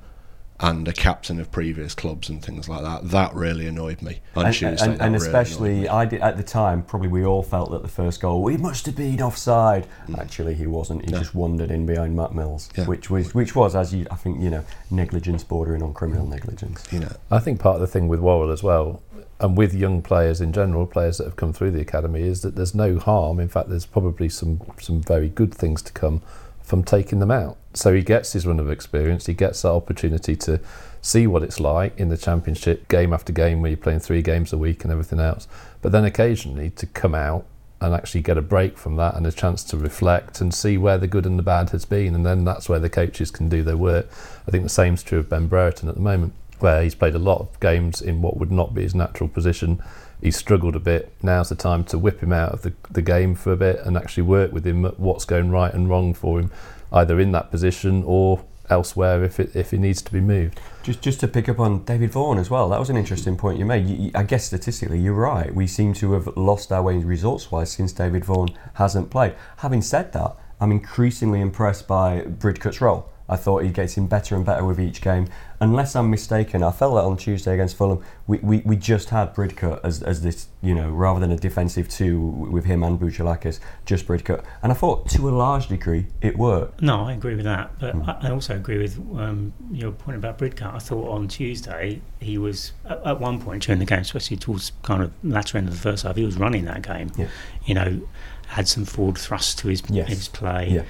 and 0.64 0.88
a 0.88 0.94
captain 0.94 1.40
of 1.42 1.52
previous 1.52 1.94
clubs 1.94 2.30
and 2.30 2.44
things 2.44 2.70
like 2.70 2.82
that, 2.82 3.10
that 3.10 3.34
really 3.36 3.68
annoyed 3.68 4.02
me 4.02 4.22
on 4.34 4.46
and, 4.46 4.56
Tuesday. 4.56 4.86
and, 4.86 5.02
and 5.02 5.16
especially 5.16 5.72
annoyed 5.72 5.82
me. 5.84 5.88
I 5.90 6.06
did 6.06 6.22
at 6.22 6.38
the 6.38 6.44
time. 6.44 6.84
Probably 6.84 7.10
we 7.10 7.26
all 7.26 7.44
felt 7.44 7.72
that 7.72 7.82
the 7.82 7.90
first 7.90 8.22
goal 8.22 8.48
he 8.48 8.56
must 8.56 8.86
have 8.86 8.96
been 8.96 9.22
offside. 9.22 9.86
Mm. 10.08 10.20
Actually, 10.20 10.54
he 10.54 10.66
wasn't. 10.66 11.04
He 11.04 11.12
just 11.12 11.36
wandered 11.36 11.70
in 11.70 11.86
behind 11.86 12.16
Matt 12.16 12.34
Mills, 12.34 12.70
Yeah. 12.78 12.86
which 12.86 13.10
was 13.10 13.36
which 13.36 13.56
was 13.56 13.76
as 13.76 13.94
you 13.94 14.08
I 14.10 14.16
think 14.16 14.42
you 14.42 14.50
know 14.50 14.64
negligence 14.90 15.44
bordering 15.44 15.84
on 15.84 15.94
criminal 15.94 16.26
negligence. 16.26 16.86
you 16.92 17.00
know. 17.00 17.12
I 17.30 17.40
think 17.40 17.60
part 17.60 17.76
of 17.76 17.82
the 17.82 17.88
thing 17.88 18.08
with 18.08 18.22
Worrall 18.22 18.50
as 18.50 18.64
well, 18.64 19.04
and 19.42 19.58
with 19.58 19.74
young 19.74 20.02
players 20.02 20.40
in 20.40 20.54
general, 20.54 20.88
players 20.88 21.18
that 21.18 21.26
have 21.26 21.36
come 21.36 21.52
through 21.52 21.72
the 21.72 21.82
academy, 21.82 22.22
is 22.22 22.42
that 22.44 22.56
there's 22.56 22.74
no 22.74 22.98
harm. 23.00 23.42
In 23.42 23.50
fact, 23.50 23.68
there's 23.68 23.86
probably 23.86 24.30
some 24.30 24.62
some 24.80 25.02
very 25.02 25.28
good 25.28 25.54
things 25.54 25.82
to 25.82 25.92
come 25.92 26.22
from 26.64 26.84
taking 26.84 27.20
them 27.20 27.32
out. 27.32 27.58
So 27.74 27.94
he 27.94 28.02
gets 28.02 28.34
his 28.34 28.48
run 28.48 28.60
of 28.60 28.72
experience. 28.72 29.26
He 29.26 29.34
gets 29.34 29.62
that 29.62 29.70
opportunity 29.70 30.36
to 30.38 30.60
see 31.02 31.28
what 31.28 31.44
it's 31.44 31.60
like 31.60 31.98
in 32.00 32.10
the 32.10 32.18
championship, 32.18 32.88
game 32.88 33.14
after 33.14 33.34
game, 33.34 33.62
where 33.62 33.70
you're 33.70 33.78
playing 33.78 34.00
three 34.00 34.22
games 34.22 34.54
a 34.54 34.58
week 34.58 34.84
and 34.84 34.92
everything 34.92 35.20
else. 35.20 35.48
But 35.82 35.92
then 35.92 36.06
occasionally 36.06 36.70
to 36.72 36.86
come 36.88 37.14
out 37.14 37.46
and 37.82 37.94
actually 37.94 38.22
get 38.22 38.38
a 38.38 38.42
break 38.42 38.78
from 38.78 38.96
that 38.96 39.16
and 39.16 39.28
a 39.28 39.32
chance 39.32 39.64
to 39.66 39.78
reflect 39.78 40.40
and 40.40 40.54
see 40.54 40.78
where 40.78 40.98
the 40.98 41.08
good 41.08 41.26
and 41.26 41.38
the 41.38 41.44
bad 41.44 41.72
has 41.72 41.84
been. 41.84 42.16
And 42.16 42.26
then 42.26 42.46
that's 42.46 42.70
where 42.70 42.80
the 42.80 42.90
coaches 42.90 43.30
can 43.30 43.50
do 43.50 43.62
their 43.62 43.76
work. 43.76 44.08
I 44.48 44.52
think 44.52 44.64
the 44.64 44.70
same's 44.70 45.04
true 45.04 45.20
of 45.20 45.30
Ben 45.30 45.48
Brereton 45.48 45.90
at 45.90 45.96
the 45.96 46.02
moment, 46.02 46.34
where 46.60 46.82
he's 46.82 46.96
played 46.96 47.16
a 47.16 47.20
lot 47.20 47.42
of 47.42 47.60
games 47.60 48.02
in 48.02 48.22
what 48.22 48.38
would 48.38 48.52
not 48.52 48.74
be 48.74 48.84
his 48.84 48.96
natural 48.96 49.28
position. 49.28 49.84
He's 50.24 50.38
struggled 50.38 50.74
a 50.74 50.80
bit. 50.80 51.12
Now's 51.22 51.50
the 51.50 51.56
time 51.56 51.84
to 51.86 51.98
whip 51.98 52.22
him 52.22 52.32
out 52.32 52.54
of 52.54 52.62
the, 52.62 52.74
the 52.90 53.02
game 53.02 53.36
for 53.36 53.52
a 53.52 53.58
bit 53.58 53.82
and 53.82 53.98
actually 53.98 54.24
work 54.24 54.54
with 54.54 54.66
him 54.66 54.86
at 54.86 54.98
what's 54.98 55.26
going 55.26 55.52
right 55.52 55.74
and 55.74 55.90
wrong 55.90 56.14
for 56.14 56.40
him, 56.40 56.50
either 56.94 57.20
in 57.20 57.34
that 57.34 57.52
position 57.52 58.04
or 58.06 58.46
elsewhere 58.70 59.26
if 59.26 59.38
it, 59.38 59.54
if 59.54 59.72
he 59.72 59.78
needs 59.78 60.02
to 60.02 60.14
be 60.14 60.22
moved. 60.22 60.62
Just 60.82 61.02
just 61.02 61.20
to 61.20 61.28
pick 61.28 61.50
up 61.50 61.60
on 61.60 61.84
David 61.84 62.12
Vaughan 62.12 62.38
as 62.38 62.50
well, 62.50 62.70
that 62.70 62.80
was 62.80 62.90
an 62.90 62.96
interesting 62.96 63.36
point 63.36 63.60
you 63.60 63.66
made. 63.66 63.86
You, 63.86 64.12
I 64.16 64.24
guess 64.24 64.46
statistically, 64.46 65.00
you're 65.00 65.14
right. 65.14 65.54
We 65.54 65.68
seem 65.68 65.94
to 65.96 66.14
have 66.14 66.28
lost 66.38 66.72
our 66.72 66.82
way 66.82 67.00
results 67.00 67.52
wise 67.52 67.72
since 67.72 67.92
David 67.92 68.24
Vaughan 68.24 68.58
hasn't 68.76 69.10
played. 69.10 69.36
Having 69.58 69.82
said 69.82 70.14
that, 70.14 70.38
I'm 70.62 70.72
increasingly 70.72 71.42
impressed 71.42 71.86
by 71.86 72.22
Bridcut's 72.22 72.80
role. 72.80 73.10
I 73.30 73.36
thought 73.38 73.64
he 73.64 73.70
gets 73.70 73.96
in 73.98 74.08
better 74.08 74.36
and 74.36 74.46
better 74.46 74.66
with 74.66 74.80
each 74.80 75.02
game. 75.02 75.28
Unless 75.62 75.96
I'm 75.96 76.10
mistaken, 76.10 76.62
I 76.62 76.72
felt 76.72 76.96
that 76.96 77.04
on 77.04 77.16
Tuesday 77.16 77.54
against 77.54 77.78
Fulham, 77.78 78.04
we, 78.28 78.38
we, 78.40 78.58
we 78.66 78.76
just 78.76 79.12
had 79.12 79.34
Bridcut 79.34 79.80
as, 79.84 80.04
as 80.04 80.22
this, 80.22 80.48
you 80.62 80.76
know, 80.76 80.90
rather 80.90 81.22
than 81.22 81.32
a 81.32 81.38
defensive 81.38 81.88
two 81.88 82.20
with 82.20 82.66
him 82.66 82.84
and 82.84 83.00
Bouchalakis, 83.00 83.60
just 83.86 84.06
Bridcut. 84.08 84.44
And 84.62 84.74
I 84.74 84.76
thought 84.76 85.08
to 85.12 85.30
a 85.30 85.32
large 85.32 85.68
degree 85.68 86.08
it 86.22 86.38
worked. 86.38 86.82
No, 86.82 87.06
I 87.06 87.14
agree 87.14 87.36
with 87.36 87.46
that, 87.46 87.72
but 87.80 87.96
I 87.96 88.18
I 88.28 88.32
also 88.32 88.56
agree 88.56 88.78
with 88.80 88.98
um, 89.18 89.54
your 89.72 89.92
point 89.94 90.18
about 90.18 90.38
Bridcut. 90.38 90.74
I 90.76 90.80
thought 90.80 91.10
on 91.10 91.30
Tuesday 91.30 92.02
he 92.20 92.38
was 92.38 92.74
at, 92.86 93.02
at 93.06 93.20
one 93.22 93.40
point 93.40 93.64
during 93.64 93.80
the 93.80 93.86
game, 93.86 94.00
especially 94.00 94.36
towards 94.38 94.74
kind 94.82 95.02
of 95.02 95.14
latter 95.24 95.58
end 95.58 95.70
of 95.70 95.74
the 95.74 95.80
first 95.80 96.04
half, 96.04 96.18
he 96.18 96.26
was 96.26 96.38
running 96.38 96.66
that 96.66 96.82
game. 96.82 97.10
Yeah. 97.18 97.28
You 97.66 97.76
know, 97.76 98.02
had 98.48 98.68
some 98.68 98.84
forward 98.84 99.18
thrust 99.18 99.60
to 99.60 99.70
his 99.70 99.82
Yes. 99.90 100.10
his 100.10 100.28
play 100.28 100.70
Yeah. 100.70 100.84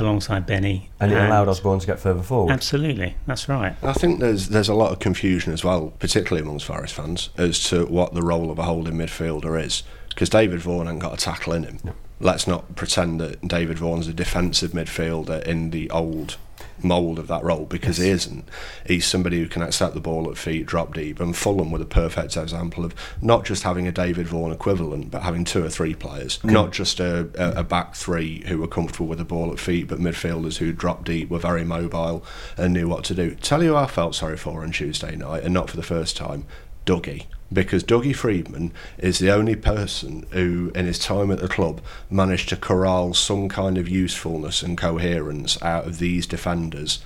Alongside 0.00 0.46
Benny, 0.46 0.90
And 0.98 1.12
it 1.12 1.16
allowed 1.16 1.48
Osborne 1.48 1.78
to 1.80 1.86
get 1.86 1.98
further 1.98 2.22
forward. 2.22 2.52
Absolutely, 2.52 3.16
that's 3.26 3.48
right. 3.48 3.74
I 3.82 3.92
think 3.92 4.20
there's 4.20 4.48
there's 4.48 4.68
a 4.68 4.74
lot 4.74 4.92
of 4.92 4.98
confusion 4.98 5.52
as 5.52 5.64
well, 5.64 5.92
particularly 5.98 6.42
amongst 6.42 6.66
Forest 6.66 6.94
fans, 6.94 7.30
as 7.36 7.62
to 7.64 7.86
what 7.86 8.14
the 8.14 8.22
role 8.22 8.50
of 8.50 8.58
a 8.58 8.64
holding 8.64 8.94
midfielder 8.94 9.62
is. 9.62 9.82
Because 10.08 10.28
David 10.28 10.60
Vaughan 10.60 10.88
ain't 10.88 10.98
got 10.98 11.14
a 11.14 11.16
tackle 11.16 11.52
in 11.52 11.62
him. 11.62 11.78
Let's 12.18 12.46
not 12.46 12.74
pretend 12.74 13.20
that 13.20 13.46
David 13.46 13.78
Vaughan's 13.78 14.08
a 14.08 14.12
defensive 14.12 14.72
midfielder 14.72 15.42
in 15.44 15.70
the 15.70 15.88
old 15.90 16.36
mould 16.84 17.18
of 17.18 17.28
that 17.28 17.42
role, 17.42 17.64
because 17.64 17.98
he 17.98 18.08
isn't. 18.08 18.48
He's 18.86 19.06
somebody 19.06 19.38
who 19.38 19.48
can 19.48 19.62
accept 19.62 19.94
the 19.94 20.00
ball 20.00 20.30
at 20.30 20.36
feet, 20.36 20.66
drop 20.66 20.94
deep, 20.94 21.20
and 21.20 21.36
Fulham 21.36 21.70
were 21.70 21.78
the 21.78 21.84
perfect 21.84 22.36
example 22.36 22.84
of 22.84 22.94
not 23.20 23.44
just 23.44 23.62
having 23.62 23.86
a 23.86 23.92
David 23.92 24.28
Vaughan 24.28 24.52
equivalent, 24.52 25.10
but 25.10 25.22
having 25.22 25.44
two 25.44 25.64
or 25.64 25.68
three 25.68 25.94
players. 25.94 26.42
Not 26.44 26.72
just 26.72 27.00
a, 27.00 27.28
a, 27.36 27.60
a 27.60 27.64
back 27.64 27.94
three 27.94 28.44
who 28.46 28.58
were 28.58 28.68
comfortable 28.68 29.06
with 29.06 29.18
the 29.18 29.24
ball 29.24 29.52
at 29.52 29.58
feet, 29.58 29.88
but 29.88 29.98
midfielders 29.98 30.58
who 30.58 30.72
dropped 30.72 31.04
deep, 31.04 31.30
were 31.30 31.38
very 31.38 31.64
mobile, 31.64 32.24
and 32.56 32.72
knew 32.72 32.88
what 32.88 33.04
to 33.04 33.14
do. 33.14 33.34
Tell 33.34 33.62
you 33.62 33.70
who 33.70 33.76
I 33.76 33.86
felt 33.86 34.14
sorry 34.14 34.36
for 34.36 34.62
on 34.62 34.72
Tuesday 34.72 35.16
night, 35.16 35.44
and 35.44 35.54
not 35.54 35.70
for 35.70 35.76
the 35.76 35.82
first 35.82 36.16
time, 36.16 36.46
Dougie. 36.86 37.26
Because 37.52 37.82
Dougie 37.82 38.14
Freedman 38.14 38.72
is 38.98 39.18
the 39.18 39.30
only 39.30 39.56
person 39.56 40.24
who, 40.30 40.70
in 40.74 40.86
his 40.86 40.98
time 40.98 41.30
at 41.32 41.40
the 41.40 41.48
club, 41.48 41.80
managed 42.08 42.48
to 42.50 42.56
corral 42.56 43.12
some 43.12 43.48
kind 43.48 43.76
of 43.76 43.88
usefulness 43.88 44.62
and 44.62 44.78
coherence 44.78 45.60
out 45.62 45.86
of 45.86 45.98
these 45.98 46.26
defenders 46.26 47.00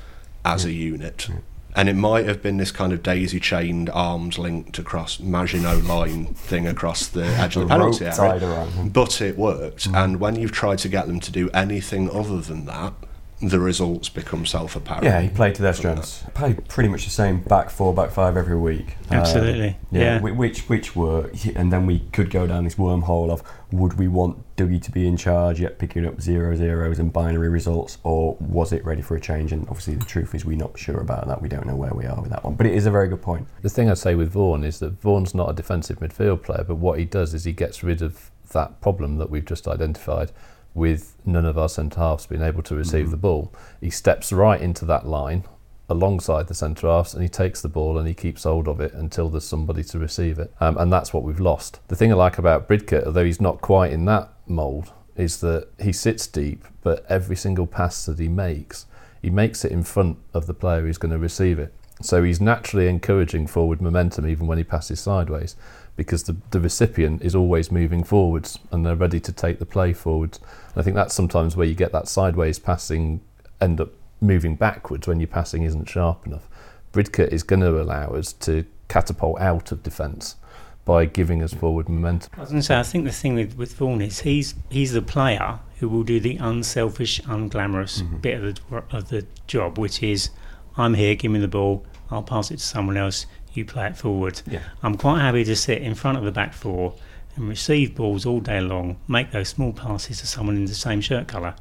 as 0.44 0.64
a 0.64 0.72
unit. 0.72 1.28
And 1.76 1.88
it 1.88 1.96
might 1.96 2.26
have 2.26 2.40
been 2.40 2.58
this 2.58 2.70
kind 2.70 2.92
of 2.92 3.02
daisy 3.02 3.40
chained 3.40 3.90
arms 3.90 4.38
linked 4.38 4.78
across 4.78 5.18
Maginot 5.18 5.84
line 5.84 6.26
thing 6.26 6.68
across 6.68 7.08
the 7.08 7.24
edge 7.24 7.56
of 7.56 7.62
the 7.62 7.68
penalty 7.68 8.04
area. 8.04 8.16
tied 8.16 8.42
around 8.42 8.70
him. 8.72 8.88
But 8.90 9.20
it 9.20 9.36
worked. 9.36 9.90
Mm. 9.90 10.04
And 10.04 10.20
when 10.20 10.36
you've 10.36 10.52
tried 10.52 10.78
to 10.80 10.88
get 10.88 11.06
them 11.08 11.18
to 11.20 11.32
do 11.32 11.50
anything 11.50 12.08
other 12.10 12.40
than 12.40 12.66
that, 12.66 12.92
the 13.42 13.58
results 13.58 14.08
become 14.08 14.46
self 14.46 14.76
apparent. 14.76 15.04
Yeah, 15.04 15.20
he 15.20 15.28
played 15.28 15.54
to 15.56 15.62
their 15.62 15.72
strengths. 15.74 16.24
Uh, 16.24 16.30
played 16.30 16.68
pretty 16.68 16.88
much 16.88 17.04
the 17.04 17.10
same 17.10 17.40
back 17.40 17.68
four, 17.70 17.92
back 17.92 18.10
five 18.10 18.36
every 18.36 18.56
week. 18.56 18.96
Absolutely, 19.10 19.68
um, 19.68 19.76
yeah. 19.90 20.20
whi- 20.20 20.30
Which 20.32 20.60
which 20.68 20.96
were, 20.96 21.30
and 21.54 21.72
then 21.72 21.86
we 21.86 22.00
could 22.12 22.30
go 22.30 22.46
down 22.46 22.64
this 22.64 22.76
wormhole 22.76 23.30
of 23.30 23.42
would 23.72 23.94
we 23.94 24.06
want 24.06 24.38
Dougie 24.56 24.80
to 24.82 24.90
be 24.92 25.06
in 25.08 25.16
charge 25.16 25.60
yet 25.60 25.78
picking 25.78 26.06
up 26.06 26.20
zero 26.20 26.54
zeros 26.54 26.98
and 27.00 27.12
binary 27.12 27.48
results, 27.48 27.98
or 28.04 28.36
was 28.40 28.72
it 28.72 28.84
ready 28.84 29.02
for 29.02 29.16
a 29.16 29.20
change? 29.20 29.52
And 29.52 29.62
obviously, 29.68 29.96
the 29.96 30.04
truth 30.04 30.34
is 30.34 30.44
we're 30.44 30.56
not 30.56 30.78
sure 30.78 31.00
about 31.00 31.26
that. 31.26 31.42
We 31.42 31.48
don't 31.48 31.66
know 31.66 31.76
where 31.76 31.92
we 31.92 32.06
are 32.06 32.20
with 32.20 32.30
that 32.30 32.44
one. 32.44 32.54
But 32.54 32.66
it 32.66 32.74
is 32.74 32.86
a 32.86 32.90
very 32.90 33.08
good 33.08 33.20
point. 33.22 33.48
The 33.62 33.68
thing 33.68 33.90
I'd 33.90 33.98
say 33.98 34.14
with 34.14 34.30
Vaughan 34.30 34.62
is 34.64 34.78
that 34.78 35.00
Vaughan's 35.00 35.34
not 35.34 35.50
a 35.50 35.52
defensive 35.52 35.98
midfield 35.98 36.42
player, 36.42 36.64
but 36.66 36.76
what 36.76 36.98
he 36.98 37.04
does 37.04 37.34
is 37.34 37.44
he 37.44 37.52
gets 37.52 37.82
rid 37.82 38.00
of 38.00 38.30
that 38.54 38.80
problem 38.80 39.18
that 39.18 39.30
we've 39.30 39.44
just 39.44 39.68
identified 39.68 40.32
with 40.74 41.14
none 41.24 41.44
of 41.44 41.56
our 41.56 41.68
centre 41.68 42.00
halves 42.00 42.26
being 42.26 42.42
able 42.42 42.62
to 42.62 42.74
receive 42.74 43.10
the 43.10 43.16
ball. 43.16 43.52
He 43.80 43.90
steps 43.90 44.32
right 44.32 44.60
into 44.60 44.84
that 44.86 45.06
line 45.06 45.44
alongside 45.88 46.48
the 46.48 46.54
centre 46.54 46.88
halves 46.88 47.14
and 47.14 47.22
he 47.22 47.28
takes 47.28 47.60
the 47.60 47.68
ball 47.68 47.98
and 47.98 48.08
he 48.08 48.14
keeps 48.14 48.44
hold 48.44 48.66
of 48.66 48.80
it 48.80 48.92
until 48.94 49.28
there's 49.28 49.44
somebody 49.44 49.84
to 49.84 49.98
receive 49.98 50.38
it. 50.38 50.52
Um, 50.60 50.76
and 50.78 50.92
that's 50.92 51.12
what 51.12 51.22
we've 51.22 51.40
lost. 51.40 51.80
The 51.88 51.96
thing 51.96 52.10
I 52.10 52.16
like 52.16 52.38
about 52.38 52.68
Bridcut, 52.68 53.06
although 53.06 53.24
he's 53.24 53.40
not 53.40 53.60
quite 53.60 53.92
in 53.92 54.04
that 54.06 54.32
mould, 54.46 54.92
is 55.16 55.40
that 55.40 55.68
he 55.78 55.92
sits 55.92 56.26
deep, 56.26 56.64
but 56.82 57.06
every 57.08 57.36
single 57.36 57.66
pass 57.66 58.06
that 58.06 58.18
he 58.18 58.28
makes, 58.28 58.86
he 59.22 59.30
makes 59.30 59.64
it 59.64 59.70
in 59.70 59.84
front 59.84 60.18
of 60.32 60.46
the 60.46 60.54
player 60.54 60.80
who's 60.80 60.98
going 60.98 61.12
to 61.12 61.18
receive 61.18 61.58
it. 61.58 61.72
So 62.02 62.24
he's 62.24 62.40
naturally 62.40 62.88
encouraging 62.88 63.46
forward 63.46 63.80
momentum 63.80 64.26
even 64.26 64.46
when 64.46 64.58
he 64.58 64.64
passes 64.64 65.00
sideways 65.00 65.54
because 65.96 66.24
the, 66.24 66.36
the 66.50 66.60
recipient 66.60 67.22
is 67.22 67.34
always 67.34 67.70
moving 67.70 68.02
forwards 68.02 68.58
and 68.72 68.84
they're 68.84 68.96
ready 68.96 69.20
to 69.20 69.32
take 69.32 69.58
the 69.58 69.66
play 69.66 69.92
forwards. 69.92 70.38
And 70.38 70.80
I 70.80 70.82
think 70.82 70.96
that's 70.96 71.14
sometimes 71.14 71.56
where 71.56 71.66
you 71.66 71.74
get 71.74 71.92
that 71.92 72.08
sideways 72.08 72.58
passing 72.58 73.20
end 73.60 73.80
up 73.80 73.90
moving 74.20 74.56
backwards 74.56 75.06
when 75.06 75.20
your 75.20 75.28
passing 75.28 75.62
isn't 75.62 75.88
sharp 75.88 76.26
enough. 76.26 76.48
Bridcut 76.92 77.28
is 77.28 77.42
going 77.42 77.60
to 77.60 77.80
allow 77.80 78.10
us 78.10 78.32
to 78.32 78.64
catapult 78.88 79.40
out 79.40 79.72
of 79.72 79.82
defence 79.82 80.36
by 80.84 81.06
giving 81.06 81.42
us 81.42 81.54
forward 81.54 81.88
momentum. 81.88 82.30
I 82.36 82.40
was 82.40 82.50
going 82.50 82.60
to 82.60 82.66
say, 82.66 82.78
I 82.78 82.82
think 82.82 83.04
the 83.04 83.12
thing 83.12 83.34
with, 83.34 83.56
with 83.56 83.74
Vaughan 83.74 84.02
is 84.02 84.20
he's 84.20 84.54
he's 84.68 84.92
the 84.92 85.02
player 85.02 85.58
who 85.78 85.88
will 85.88 86.02
do 86.02 86.20
the 86.20 86.36
unselfish, 86.36 87.20
unglamorous 87.22 88.02
mm-hmm. 88.02 88.18
bit 88.18 88.42
of 88.42 88.54
the 88.54 88.82
of 88.96 89.08
the 89.08 89.26
job, 89.46 89.78
which 89.78 90.02
is 90.02 90.30
I'm 90.76 90.94
here, 90.94 91.14
give 91.14 91.30
me 91.30 91.40
the 91.40 91.48
ball, 91.48 91.86
I'll 92.10 92.22
pass 92.22 92.50
it 92.50 92.58
to 92.58 92.64
someone 92.64 92.96
else, 92.96 93.26
you 93.56 93.64
play 93.64 93.86
it 93.86 93.96
forward. 93.96 94.40
Yeah. 94.46 94.60
I'm 94.82 94.96
quite 94.96 95.20
happy 95.20 95.44
to 95.44 95.56
sit 95.56 95.82
in 95.82 95.94
front 95.94 96.18
of 96.18 96.24
the 96.24 96.32
back 96.32 96.52
four 96.52 96.94
and 97.36 97.48
receive 97.48 97.94
balls 97.94 98.26
all 98.26 98.40
day 98.40 98.60
long, 98.60 98.96
make 99.08 99.30
those 99.32 99.48
small 99.48 99.72
passes 99.72 100.20
to 100.20 100.26
someone 100.26 100.56
in 100.56 100.66
the 100.66 100.74
same 100.74 101.00
shirt 101.00 101.26
colour. 101.26 101.54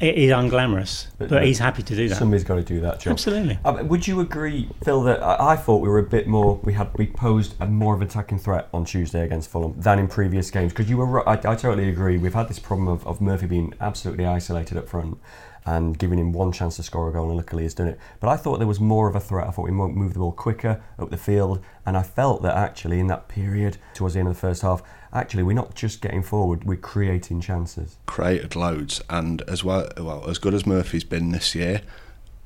It 0.00 0.16
is 0.16 0.32
unglamorous, 0.32 1.06
but, 1.18 1.28
But- 1.28 1.44
he's 1.44 1.60
happy 1.60 1.82
to 1.84 1.94
do 1.94 2.08
that. 2.08 2.16
Somebody's 2.16 2.42
got 2.42 2.56
to 2.56 2.62
do 2.62 2.80
that 2.80 3.00
job. 3.00 3.12
Absolutely. 3.12 3.58
Um, 3.64 3.86
would 3.88 4.08
you 4.08 4.20
agree, 4.20 4.68
Phil, 4.82 5.02
that 5.04 5.22
I, 5.22 5.54
thought 5.56 5.82
we 5.82 5.88
were 5.88 6.00
a 6.00 6.02
bit 6.02 6.26
more, 6.26 6.58
we 6.64 6.72
had 6.72 6.88
we 6.96 7.06
posed 7.06 7.54
a 7.60 7.66
more 7.66 7.94
of 7.94 8.00
an 8.00 8.08
attacking 8.08 8.38
threat 8.40 8.68
on 8.74 8.84
Tuesday 8.84 9.24
against 9.24 9.50
Fulham 9.50 9.74
than 9.76 10.00
in 10.00 10.08
previous 10.08 10.50
games? 10.50 10.72
Because 10.72 10.90
you 10.90 10.96
were, 10.96 11.28
I, 11.28 11.34
I 11.34 11.54
totally 11.54 11.88
agree. 11.88 12.18
We've 12.18 12.34
had 12.34 12.48
this 12.48 12.58
problem 12.58 12.88
of, 12.88 13.06
of 13.06 13.20
Murphy 13.20 13.46
being 13.46 13.72
absolutely 13.80 14.26
isolated 14.26 14.76
up 14.76 14.88
front 14.88 15.18
and 15.66 15.98
giving 15.98 16.18
him 16.18 16.32
one 16.32 16.52
chance 16.52 16.76
to 16.76 16.82
score 16.82 17.08
a 17.08 17.12
goal, 17.12 17.28
and 17.28 17.36
luckily 17.36 17.62
he's 17.62 17.74
done 17.74 17.88
it. 17.88 17.98
But 18.20 18.28
I 18.28 18.36
thought 18.36 18.58
there 18.58 18.66
was 18.66 18.80
more 18.80 19.08
of 19.08 19.16
a 19.16 19.20
threat. 19.20 19.46
I 19.46 19.50
thought 19.50 19.64
we 19.64 19.70
might 19.70 19.90
move 19.90 20.12
the 20.12 20.18
ball 20.20 20.32
quicker 20.32 20.82
up 20.98 21.10
the 21.10 21.16
field, 21.16 21.60
and 21.86 21.96
I 21.96 22.02
felt 22.02 22.42
that 22.42 22.56
actually 22.56 23.00
in 23.00 23.06
that 23.08 23.28
period 23.28 23.78
towards 23.94 24.14
the 24.14 24.20
end 24.20 24.28
of 24.28 24.34
the 24.34 24.40
first 24.40 24.62
half, 24.62 24.82
actually 25.12 25.42
we're 25.42 25.54
not 25.54 25.74
just 25.74 26.00
getting 26.00 26.22
forward, 26.22 26.64
we're 26.64 26.76
creating 26.76 27.40
chances. 27.40 27.96
created 28.06 28.56
loads, 28.56 29.00
and 29.08 29.42
as 29.42 29.64
well, 29.64 29.88
well 29.98 30.28
as 30.28 30.38
good 30.38 30.54
as 30.54 30.66
Murphy's 30.66 31.04
been 31.04 31.30
this 31.30 31.54
year, 31.54 31.82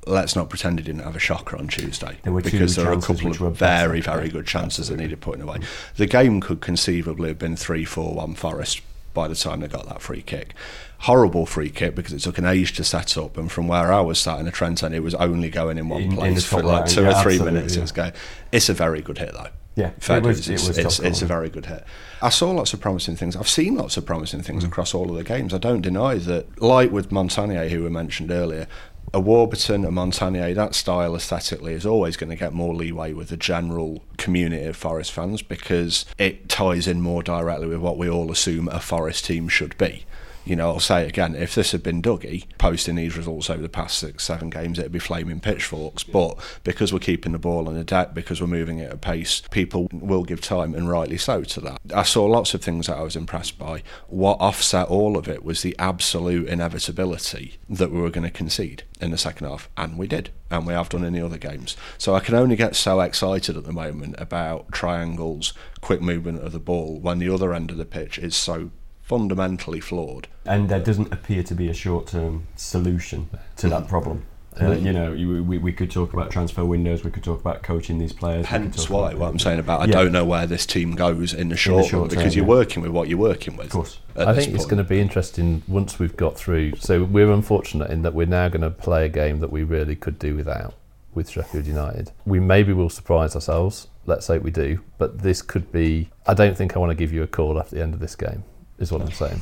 let's 0.07 0.35
not 0.35 0.49
pretend 0.49 0.79
he 0.79 0.85
didn't 0.85 1.03
have 1.03 1.15
a 1.15 1.19
shocker 1.19 1.57
on 1.57 1.67
Tuesday 1.67 2.17
There 2.23 2.33
were 2.33 2.41
because 2.41 2.75
there 2.75 2.87
are 2.87 2.93
a 2.93 3.01
couple 3.01 3.29
of 3.29 3.57
very, 3.57 4.01
very 4.01 4.29
good 4.29 4.47
chances 4.47 4.87
that 4.87 4.97
needed 4.97 5.19
putting 5.19 5.41
away. 5.41 5.59
The 5.97 6.07
game 6.07 6.41
could 6.41 6.61
conceivably 6.61 7.29
have 7.29 7.37
been 7.37 7.55
three-four-one 7.55 8.35
Forest 8.35 8.81
by 9.13 9.27
the 9.27 9.35
time 9.35 9.61
they 9.61 9.67
got 9.67 9.87
that 9.87 10.01
free 10.01 10.21
kick. 10.21 10.53
Horrible 10.99 11.45
free 11.45 11.69
kick 11.69 11.95
because 11.95 12.13
it 12.13 12.19
took 12.19 12.37
an 12.37 12.45
age 12.45 12.73
to 12.73 12.83
set 12.83 13.17
up, 13.17 13.37
and 13.37 13.51
from 13.51 13.67
where 13.67 13.91
I 13.91 14.01
was 14.01 14.19
sat 14.19 14.39
in 14.39 14.45
the 14.45 14.51
Trent 14.51 14.83
End, 14.83 14.93
it 14.93 14.99
was 14.99 15.15
only 15.15 15.49
going 15.49 15.77
in 15.77 15.89
one 15.89 16.01
In- 16.01 16.11
in 16.11 16.17
place 16.17 16.45
for 16.45 16.61
like 16.61 16.87
two 16.87 17.03
yeah, 17.03 17.19
or 17.19 17.23
three 17.23 17.39
minutes. 17.39 17.75
yeah. 17.75 17.83
It's 17.83 17.91
going. 17.91 18.13
It's 18.51 18.69
a 18.69 18.73
very 18.73 19.01
good 19.01 19.17
hit 19.17 19.33
though. 19.33 19.49
Yeah, 19.75 19.91
Fair 19.99 20.17
it 20.17 20.23
was- 20.25 20.45
dues, 20.45 20.49
it 20.49 20.53
it's, 20.53 20.67
was 20.67 20.77
it's, 20.77 20.99
it's 20.99 21.21
a 21.21 21.25
very 21.25 21.49
good 21.49 21.67
hit. 21.67 21.85
I 22.21 22.29
saw 22.29 22.51
lots 22.51 22.73
of 22.73 22.81
promising 22.81 23.15
things. 23.15 23.37
I've 23.37 23.47
seen 23.47 23.75
lots 23.75 23.95
of 23.95 24.05
promising 24.05 24.41
things 24.41 24.65
mm. 24.65 24.67
across 24.67 24.93
all 24.93 25.09
of 25.09 25.15
the 25.15 25.23
games. 25.23 25.53
I 25.53 25.57
don't 25.57 25.79
deny 25.79 26.15
that, 26.15 26.61
like 26.61 26.91
with 26.91 27.11
Montanier, 27.11 27.69
who 27.69 27.83
we 27.83 27.89
mentioned 27.89 28.29
earlier, 28.29 28.67
a 29.13 29.19
Warburton, 29.19 29.85
a 29.85 29.91
Montanier, 29.91 30.53
that 30.53 30.75
style 30.75 31.15
aesthetically 31.15 31.73
is 31.73 31.85
always 31.85 32.17
going 32.17 32.29
to 32.29 32.35
get 32.35 32.53
more 32.53 32.75
leeway 32.75 33.13
with 33.13 33.29
the 33.29 33.37
general 33.37 34.03
community 34.17 34.65
of 34.65 34.75
Forest 34.75 35.11
fans 35.11 35.41
because 35.41 36.05
it 36.17 36.47
ties 36.49 36.87
in 36.87 37.01
more 37.01 37.23
directly 37.23 37.67
with 37.67 37.79
what 37.79 37.97
we 37.97 38.09
all 38.09 38.31
assume 38.31 38.67
a 38.67 38.79
Forest 38.79 39.25
team 39.25 39.47
should 39.47 39.77
be. 39.77 40.05
You 40.49 40.55
know, 40.55 40.69
I'll 40.69 40.79
say 40.79 41.03
it 41.03 41.09
again, 41.09 41.35
if 41.35 41.53
this 41.53 41.73
had 41.73 41.83
been 41.83 42.01
Dougie 42.01 42.45
posting 42.57 42.95
these 42.95 43.15
results 43.15 43.51
over 43.51 43.61
the 43.61 43.69
past 43.69 43.99
six, 43.99 44.23
seven 44.23 44.49
games, 44.49 44.79
it'd 44.79 44.91
be 44.91 44.97
flaming 44.97 45.39
pitchforks. 45.39 46.03
But 46.03 46.39
because 46.63 46.91
we're 46.91 46.97
keeping 46.97 47.33
the 47.33 47.37
ball 47.37 47.67
on 47.67 47.75
the 47.75 47.83
deck, 47.83 48.15
because 48.15 48.41
we're 48.41 48.47
moving 48.47 48.81
at 48.81 48.91
a 48.91 48.97
pace, 48.97 49.43
people 49.51 49.87
will 49.93 50.23
give 50.23 50.41
time, 50.41 50.73
and 50.73 50.89
rightly 50.89 51.19
so, 51.19 51.43
to 51.43 51.61
that. 51.61 51.79
I 51.93 52.01
saw 52.01 52.25
lots 52.25 52.55
of 52.55 52.63
things 52.63 52.87
that 52.87 52.97
I 52.97 53.03
was 53.03 53.15
impressed 53.15 53.59
by. 53.59 53.83
What 54.07 54.41
offset 54.41 54.87
all 54.87 55.19
of 55.19 55.27
it 55.27 55.43
was 55.43 55.61
the 55.61 55.75
absolute 55.77 56.47
inevitability 56.47 57.59
that 57.69 57.91
we 57.91 58.01
were 58.01 58.09
going 58.09 58.25
to 58.25 58.31
concede 58.31 58.81
in 58.99 59.11
the 59.11 59.19
second 59.19 59.45
half, 59.45 59.69
and 59.77 59.99
we 59.99 60.07
did, 60.07 60.31
and 60.49 60.65
we 60.65 60.73
have 60.73 60.89
done 60.89 61.03
in 61.03 61.13
the 61.13 61.23
other 61.23 61.37
games. 61.37 61.77
So 61.99 62.15
I 62.15 62.21
can 62.21 62.33
only 62.33 62.55
get 62.55 62.75
so 62.75 63.01
excited 63.01 63.55
at 63.55 63.65
the 63.65 63.71
moment 63.71 64.15
about 64.17 64.71
triangles, 64.71 65.53
quick 65.79 66.01
movement 66.01 66.43
of 66.43 66.53
the 66.53 66.59
ball, 66.59 66.99
when 66.99 67.19
the 67.19 67.31
other 67.31 67.53
end 67.53 67.69
of 67.69 67.77
the 67.77 67.85
pitch 67.85 68.17
is 68.17 68.35
so 68.35 68.71
fundamentally 69.09 69.79
flawed. 69.79 70.27
and 70.45 70.69
there 70.69 70.79
doesn't 70.79 71.11
appear 71.11 71.41
to 71.43 71.55
be 71.55 71.67
a 71.67 71.73
short-term 71.73 72.45
solution 72.55 73.29
to 73.57 73.67
that 73.67 73.87
problem. 73.87 74.23
Uh, 74.61 74.71
you 74.73 74.91
know, 74.91 75.13
you, 75.13 75.43
we, 75.43 75.57
we 75.57 75.71
could 75.71 75.89
talk 75.89 76.11
about 76.13 76.29
transfer 76.29 76.65
windows. 76.65 77.03
We 77.03 77.11
could 77.11 77.23
talk 77.23 77.39
about 77.39 77.63
coaching 77.63 77.97
these 77.97 78.11
players. 78.13 78.45
Hence 78.45 78.89
why 78.89 79.13
what 79.13 79.29
I'm 79.29 79.39
saying 79.39 79.59
about 79.59 79.81
I 79.81 79.85
Yeah. 79.85 79.91
don't 79.93 80.11
know 80.11 80.25
where 80.25 80.45
this 80.45 80.65
team 80.65 80.95
goes 80.95 81.33
in 81.33 81.49
the 81.49 81.55
short, 81.55 81.85
short 81.85 82.01
run 82.01 82.09
because 82.09 82.35
you're 82.35 82.45
yeah. 82.45 82.49
working 82.59 82.81
with 82.83 82.91
what 82.91 83.07
you're 83.07 83.17
working 83.19 83.55
with. 83.57 83.67
Of 83.67 83.71
course. 83.71 83.99
at 84.15 84.27
I 84.27 84.33
this 84.33 84.45
think 84.45 84.55
it's 84.55 84.65
going 84.65 84.83
to 84.83 84.89
be 84.95 84.99
interesting 84.99 85.63
once 85.67 85.97
we've 85.97 86.17
got 86.17 86.37
through. 86.37 86.75
So 86.75 87.03
we're 87.03 87.31
unfortunate 87.31 87.89
in 87.89 88.01
that 88.03 88.13
we're 88.13 88.27
now 88.27 88.49
going 88.49 88.61
to 88.61 88.69
play 88.69 89.05
a 89.05 89.09
game 89.09 89.39
that 89.39 89.51
we 89.51 89.63
really 89.63 89.95
could 89.95 90.19
do 90.19 90.35
without 90.35 90.73
with 91.13 91.29
Sheffield 91.29 91.65
United. 91.65 92.11
We 92.25 92.39
maybe 92.39 92.73
will 92.73 92.89
surprise 92.89 93.35
ourselves. 93.35 93.87
Let's 94.05 94.27
hope 94.27 94.43
we 94.43 94.51
do. 94.51 94.81
But 94.97 95.19
this 95.19 95.41
could 95.41 95.71
be. 95.71 96.09
I 96.27 96.33
don't 96.33 96.57
think 96.57 96.75
I 96.75 96.79
want 96.79 96.89
to 96.91 96.95
give 96.95 97.13
you 97.13 97.23
a 97.23 97.27
call 97.27 97.59
after 97.59 97.75
the 97.75 97.81
end 97.81 97.93
of 97.93 97.99
this 98.01 98.15
game. 98.15 98.43
Is 98.79 98.91
what 98.91 99.01
I'm 99.01 99.11
saying. 99.11 99.41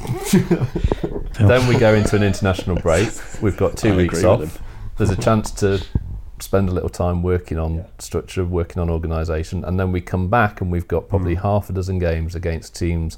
then 1.47 1.67
we 1.67 1.78
go 1.78 1.93
into 1.93 2.15
an 2.15 2.23
international 2.23 2.76
break. 2.78 3.10
We've 3.41 3.58
got 3.58 3.78
two 3.78 3.93
I 3.93 3.97
weeks 3.97 4.23
off. 4.23 4.60
There's 4.97 5.12
a 5.12 5.15
chance 5.15 5.52
to 5.52 5.84
spend 6.39 6.69
a 6.69 6.71
little 6.71 6.89
time 6.89 7.23
working 7.23 7.58
on 7.60 7.86
structure, 8.00 8.43
working 8.43 8.82
on 8.82 8.89
organisation, 8.89 9.63
and 9.63 9.80
then 9.80 9.91
we 9.91 10.02
come 10.02 10.30
back 10.30 10.62
and 10.62 10.71
we've 10.71 10.88
got 10.88 11.08
probably 11.08 11.36
hmm. 11.36 11.41
half 11.41 11.69
a 11.69 11.73
dozen 11.73 12.00
games 12.00 12.36
against 12.36 12.76
teams 12.76 13.17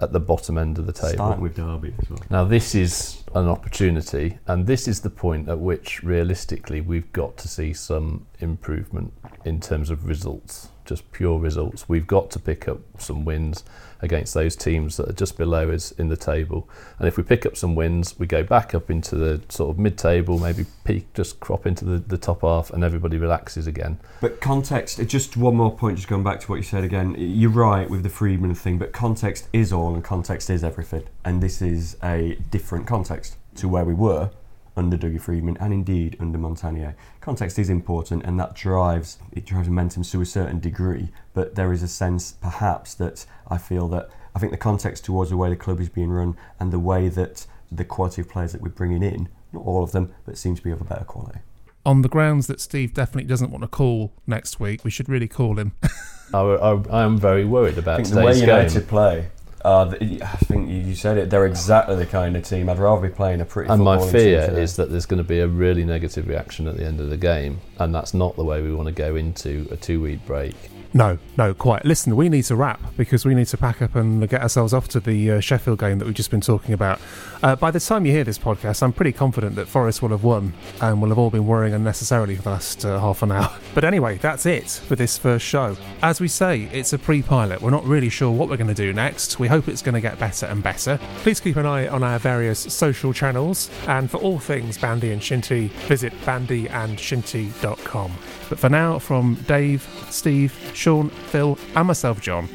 at 0.00 0.12
the 0.12 0.20
bottom 0.20 0.58
end 0.58 0.78
of 0.78 0.86
the 0.86 0.92
table. 0.92 1.14
Starting 1.14 1.42
with 1.42 1.54
Derby 1.54 1.94
as 2.02 2.10
well. 2.10 2.18
Now, 2.28 2.44
this 2.44 2.74
is 2.74 3.22
an 3.34 3.48
opportunity, 3.48 4.38
and 4.46 4.66
this 4.66 4.88
is 4.88 5.00
the 5.00 5.10
point 5.10 5.48
at 5.48 5.58
which 5.58 6.02
realistically 6.02 6.80
we've 6.80 7.10
got 7.12 7.36
to 7.38 7.48
see 7.48 7.72
some 7.72 8.26
improvement 8.40 9.12
in 9.44 9.60
terms 9.60 9.90
of 9.90 10.06
results, 10.06 10.68
just 10.84 11.10
pure 11.12 11.38
results. 11.38 11.88
We've 11.88 12.06
got 12.06 12.30
to 12.32 12.38
pick 12.38 12.68
up 12.68 12.80
some 12.98 13.24
wins 13.24 13.64
against 14.00 14.34
those 14.34 14.56
teams 14.56 14.96
that 14.96 15.08
are 15.08 15.12
just 15.14 15.38
below 15.38 15.70
us 15.70 15.92
in 15.92 16.08
the 16.08 16.16
table. 16.16 16.68
And 16.98 17.06
if 17.06 17.16
we 17.16 17.22
pick 17.22 17.46
up 17.46 17.56
some 17.56 17.74
wins, 17.74 18.18
we 18.18 18.26
go 18.26 18.42
back 18.42 18.74
up 18.74 18.90
into 18.90 19.14
the 19.14 19.40
sort 19.48 19.70
of 19.70 19.78
mid 19.78 19.96
table, 19.96 20.38
maybe 20.38 20.66
peak, 20.84 21.12
just 21.14 21.38
crop 21.40 21.66
into 21.66 21.84
the, 21.84 21.98
the 21.98 22.18
top 22.18 22.42
half, 22.42 22.70
and 22.70 22.82
everybody 22.82 23.16
relaxes 23.16 23.66
again. 23.66 24.00
But 24.20 24.40
context, 24.40 25.00
just 25.06 25.36
one 25.36 25.56
more 25.56 25.74
point, 25.74 25.96
just 25.96 26.08
going 26.08 26.24
back 26.24 26.40
to 26.40 26.46
what 26.48 26.56
you 26.56 26.62
said 26.62 26.84
again. 26.84 27.14
You're 27.16 27.50
right 27.50 27.88
with 27.88 28.02
the 28.02 28.10
Freedman 28.10 28.54
thing, 28.54 28.78
but 28.78 28.92
context 28.92 29.48
is 29.52 29.72
all 29.72 29.94
and 29.94 30.02
context 30.02 30.50
is 30.50 30.64
everything. 30.64 31.04
And 31.24 31.42
this 31.42 31.62
is 31.62 31.96
a 32.02 32.36
different 32.50 32.86
context 32.86 33.36
to 33.56 33.68
where 33.68 33.84
we 33.84 33.94
were 33.94 34.30
under 34.76 34.96
Dougie 34.96 35.20
Freedman 35.20 35.56
and 35.58 35.72
indeed 35.72 36.16
under 36.20 36.38
Montanier. 36.38 36.94
Context 37.20 37.58
is 37.58 37.68
important 37.68 38.24
and 38.24 38.38
that 38.40 38.54
drives 38.54 39.18
it 39.32 39.44
drives 39.44 39.68
momentum 39.68 40.02
to 40.02 40.20
a 40.20 40.26
certain 40.26 40.60
degree, 40.60 41.10
but 41.34 41.54
there 41.54 41.72
is 41.72 41.82
a 41.82 41.88
sense 41.88 42.32
perhaps 42.32 42.94
that 42.94 43.26
I 43.48 43.58
feel 43.58 43.88
that 43.88 44.10
I 44.34 44.38
think 44.38 44.52
the 44.52 44.58
context 44.58 45.04
towards 45.04 45.30
the 45.30 45.36
way 45.36 45.50
the 45.50 45.56
club 45.56 45.80
is 45.80 45.88
being 45.88 46.10
run 46.10 46.36
and 46.58 46.72
the 46.72 46.78
way 46.78 47.08
that 47.08 47.46
the 47.70 47.84
quality 47.84 48.22
of 48.22 48.28
players 48.28 48.52
that 48.52 48.60
we're 48.60 48.70
bringing 48.70 49.02
in, 49.02 49.28
not 49.52 49.64
all 49.64 49.82
of 49.82 49.92
them, 49.92 50.14
but 50.24 50.38
seem 50.38 50.54
to 50.54 50.62
be 50.62 50.70
of 50.70 50.80
a 50.80 50.84
better 50.84 51.04
quality. 51.04 51.40
On 51.84 52.02
the 52.02 52.08
grounds 52.08 52.46
that 52.46 52.60
Steve 52.60 52.94
definitely 52.94 53.28
doesn't 53.28 53.50
want 53.50 53.62
to 53.62 53.68
call 53.68 54.12
next 54.26 54.60
week, 54.60 54.84
we 54.84 54.90
should 54.90 55.08
really 55.08 55.28
call 55.28 55.58
him. 55.58 55.72
I, 56.34 56.40
I, 56.40 56.82
I 56.90 57.02
am 57.02 57.18
very 57.18 57.44
worried 57.44 57.76
I 57.76 57.80
about 57.80 57.96
think 57.96 58.08
the 58.08 58.16
way 58.16 58.32
today's 58.32 58.40
United 58.40 58.72
game. 58.74 58.88
play 58.88 59.28
Uh, 59.64 59.94
I 60.00 60.36
think 60.44 60.68
you 60.68 60.76
you 60.76 60.94
said 60.94 61.16
it. 61.18 61.30
They're 61.30 61.46
exactly 61.46 61.96
the 61.96 62.06
kind 62.06 62.36
of 62.36 62.44
team 62.44 62.68
I'd 62.68 62.78
rather 62.78 63.08
be 63.08 63.14
playing 63.14 63.40
a 63.40 63.44
pretty. 63.44 63.70
And 63.70 63.82
my 63.82 63.98
fear 64.10 64.46
team 64.48 64.56
is 64.56 64.76
that 64.76 64.90
there's 64.90 65.06
going 65.06 65.22
to 65.22 65.28
be 65.28 65.40
a 65.40 65.48
really 65.48 65.84
negative 65.84 66.28
reaction 66.28 66.66
at 66.66 66.76
the 66.76 66.84
end 66.84 67.00
of 67.00 67.10
the 67.10 67.16
game, 67.16 67.60
and 67.78 67.94
that's 67.94 68.12
not 68.14 68.36
the 68.36 68.44
way 68.44 68.60
we 68.60 68.74
want 68.74 68.88
to 68.88 68.94
go 68.94 69.16
into 69.16 69.68
a 69.70 69.76
two-week 69.76 70.26
break. 70.26 70.54
No, 70.94 71.18
no, 71.38 71.54
quite. 71.54 71.86
Listen, 71.86 72.16
we 72.16 72.28
need 72.28 72.42
to 72.44 72.56
wrap 72.56 72.80
because 72.98 73.24
we 73.24 73.34
need 73.34 73.46
to 73.46 73.56
pack 73.56 73.80
up 73.80 73.94
and 73.94 74.28
get 74.28 74.42
ourselves 74.42 74.74
off 74.74 74.88
to 74.88 75.00
the 75.00 75.32
uh, 75.32 75.40
Sheffield 75.40 75.78
game 75.78 75.98
that 75.98 76.04
we've 76.04 76.14
just 76.14 76.30
been 76.30 76.42
talking 76.42 76.74
about. 76.74 77.00
Uh, 77.42 77.56
by 77.56 77.70
the 77.70 77.80
time 77.80 78.04
you 78.04 78.12
hear 78.12 78.24
this 78.24 78.38
podcast, 78.38 78.82
I'm 78.82 78.92
pretty 78.92 79.12
confident 79.12 79.54
that 79.56 79.68
Forest 79.68 80.02
will 80.02 80.10
have 80.10 80.22
won 80.22 80.52
and 80.82 81.00
will 81.00 81.08
have 81.08 81.18
all 81.18 81.30
been 81.30 81.46
worrying 81.46 81.72
unnecessarily 81.72 82.36
for 82.36 82.42
the 82.42 82.50
last 82.50 82.84
uh, 82.84 83.00
half 83.00 83.22
an 83.22 83.32
hour. 83.32 83.50
But 83.74 83.84
anyway, 83.84 84.18
that's 84.18 84.44
it 84.44 84.68
for 84.68 84.96
this 84.96 85.16
first 85.16 85.46
show. 85.46 85.78
As 86.02 86.20
we 86.20 86.28
say, 86.28 86.68
it's 86.74 86.92
a 86.92 86.98
pre 86.98 87.22
pilot. 87.22 87.62
We're 87.62 87.70
not 87.70 87.86
really 87.86 88.10
sure 88.10 88.30
what 88.30 88.50
we're 88.50 88.58
going 88.58 88.68
to 88.68 88.74
do 88.74 88.92
next. 88.92 89.38
We 89.38 89.48
hope 89.52 89.68
it's 89.68 89.82
going 89.82 89.94
to 89.94 90.00
get 90.00 90.18
better 90.18 90.46
and 90.46 90.62
better. 90.62 90.98
Please 91.18 91.38
keep 91.38 91.56
an 91.56 91.66
eye 91.66 91.86
on 91.86 92.02
our 92.02 92.18
various 92.18 92.58
social 92.58 93.12
channels. 93.12 93.68
And 93.86 94.10
for 94.10 94.16
all 94.16 94.38
things 94.38 94.78
Bandy 94.78 95.12
and 95.12 95.20
Shinty, 95.20 95.68
visit 95.88 96.14
bandyandshinty.com. 96.22 98.12
But 98.48 98.58
for 98.58 98.70
now, 98.70 98.98
from 98.98 99.34
Dave, 99.46 99.86
Steve, 100.08 100.58
Sean, 100.72 101.10
Phil, 101.10 101.58
and 101.76 101.86
myself, 101.86 102.22
John, 102.22 102.46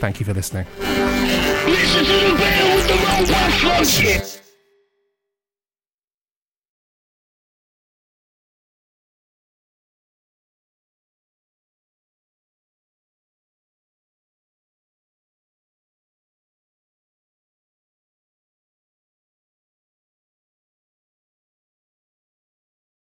thank 0.00 0.18
you 0.18 0.26
for 0.26 0.34
listening. 0.34 0.66
Listen 0.80 2.04
to 2.04 2.12
the 2.12 2.36
band 2.36 2.88
with 2.88 4.42
the. 4.42 4.49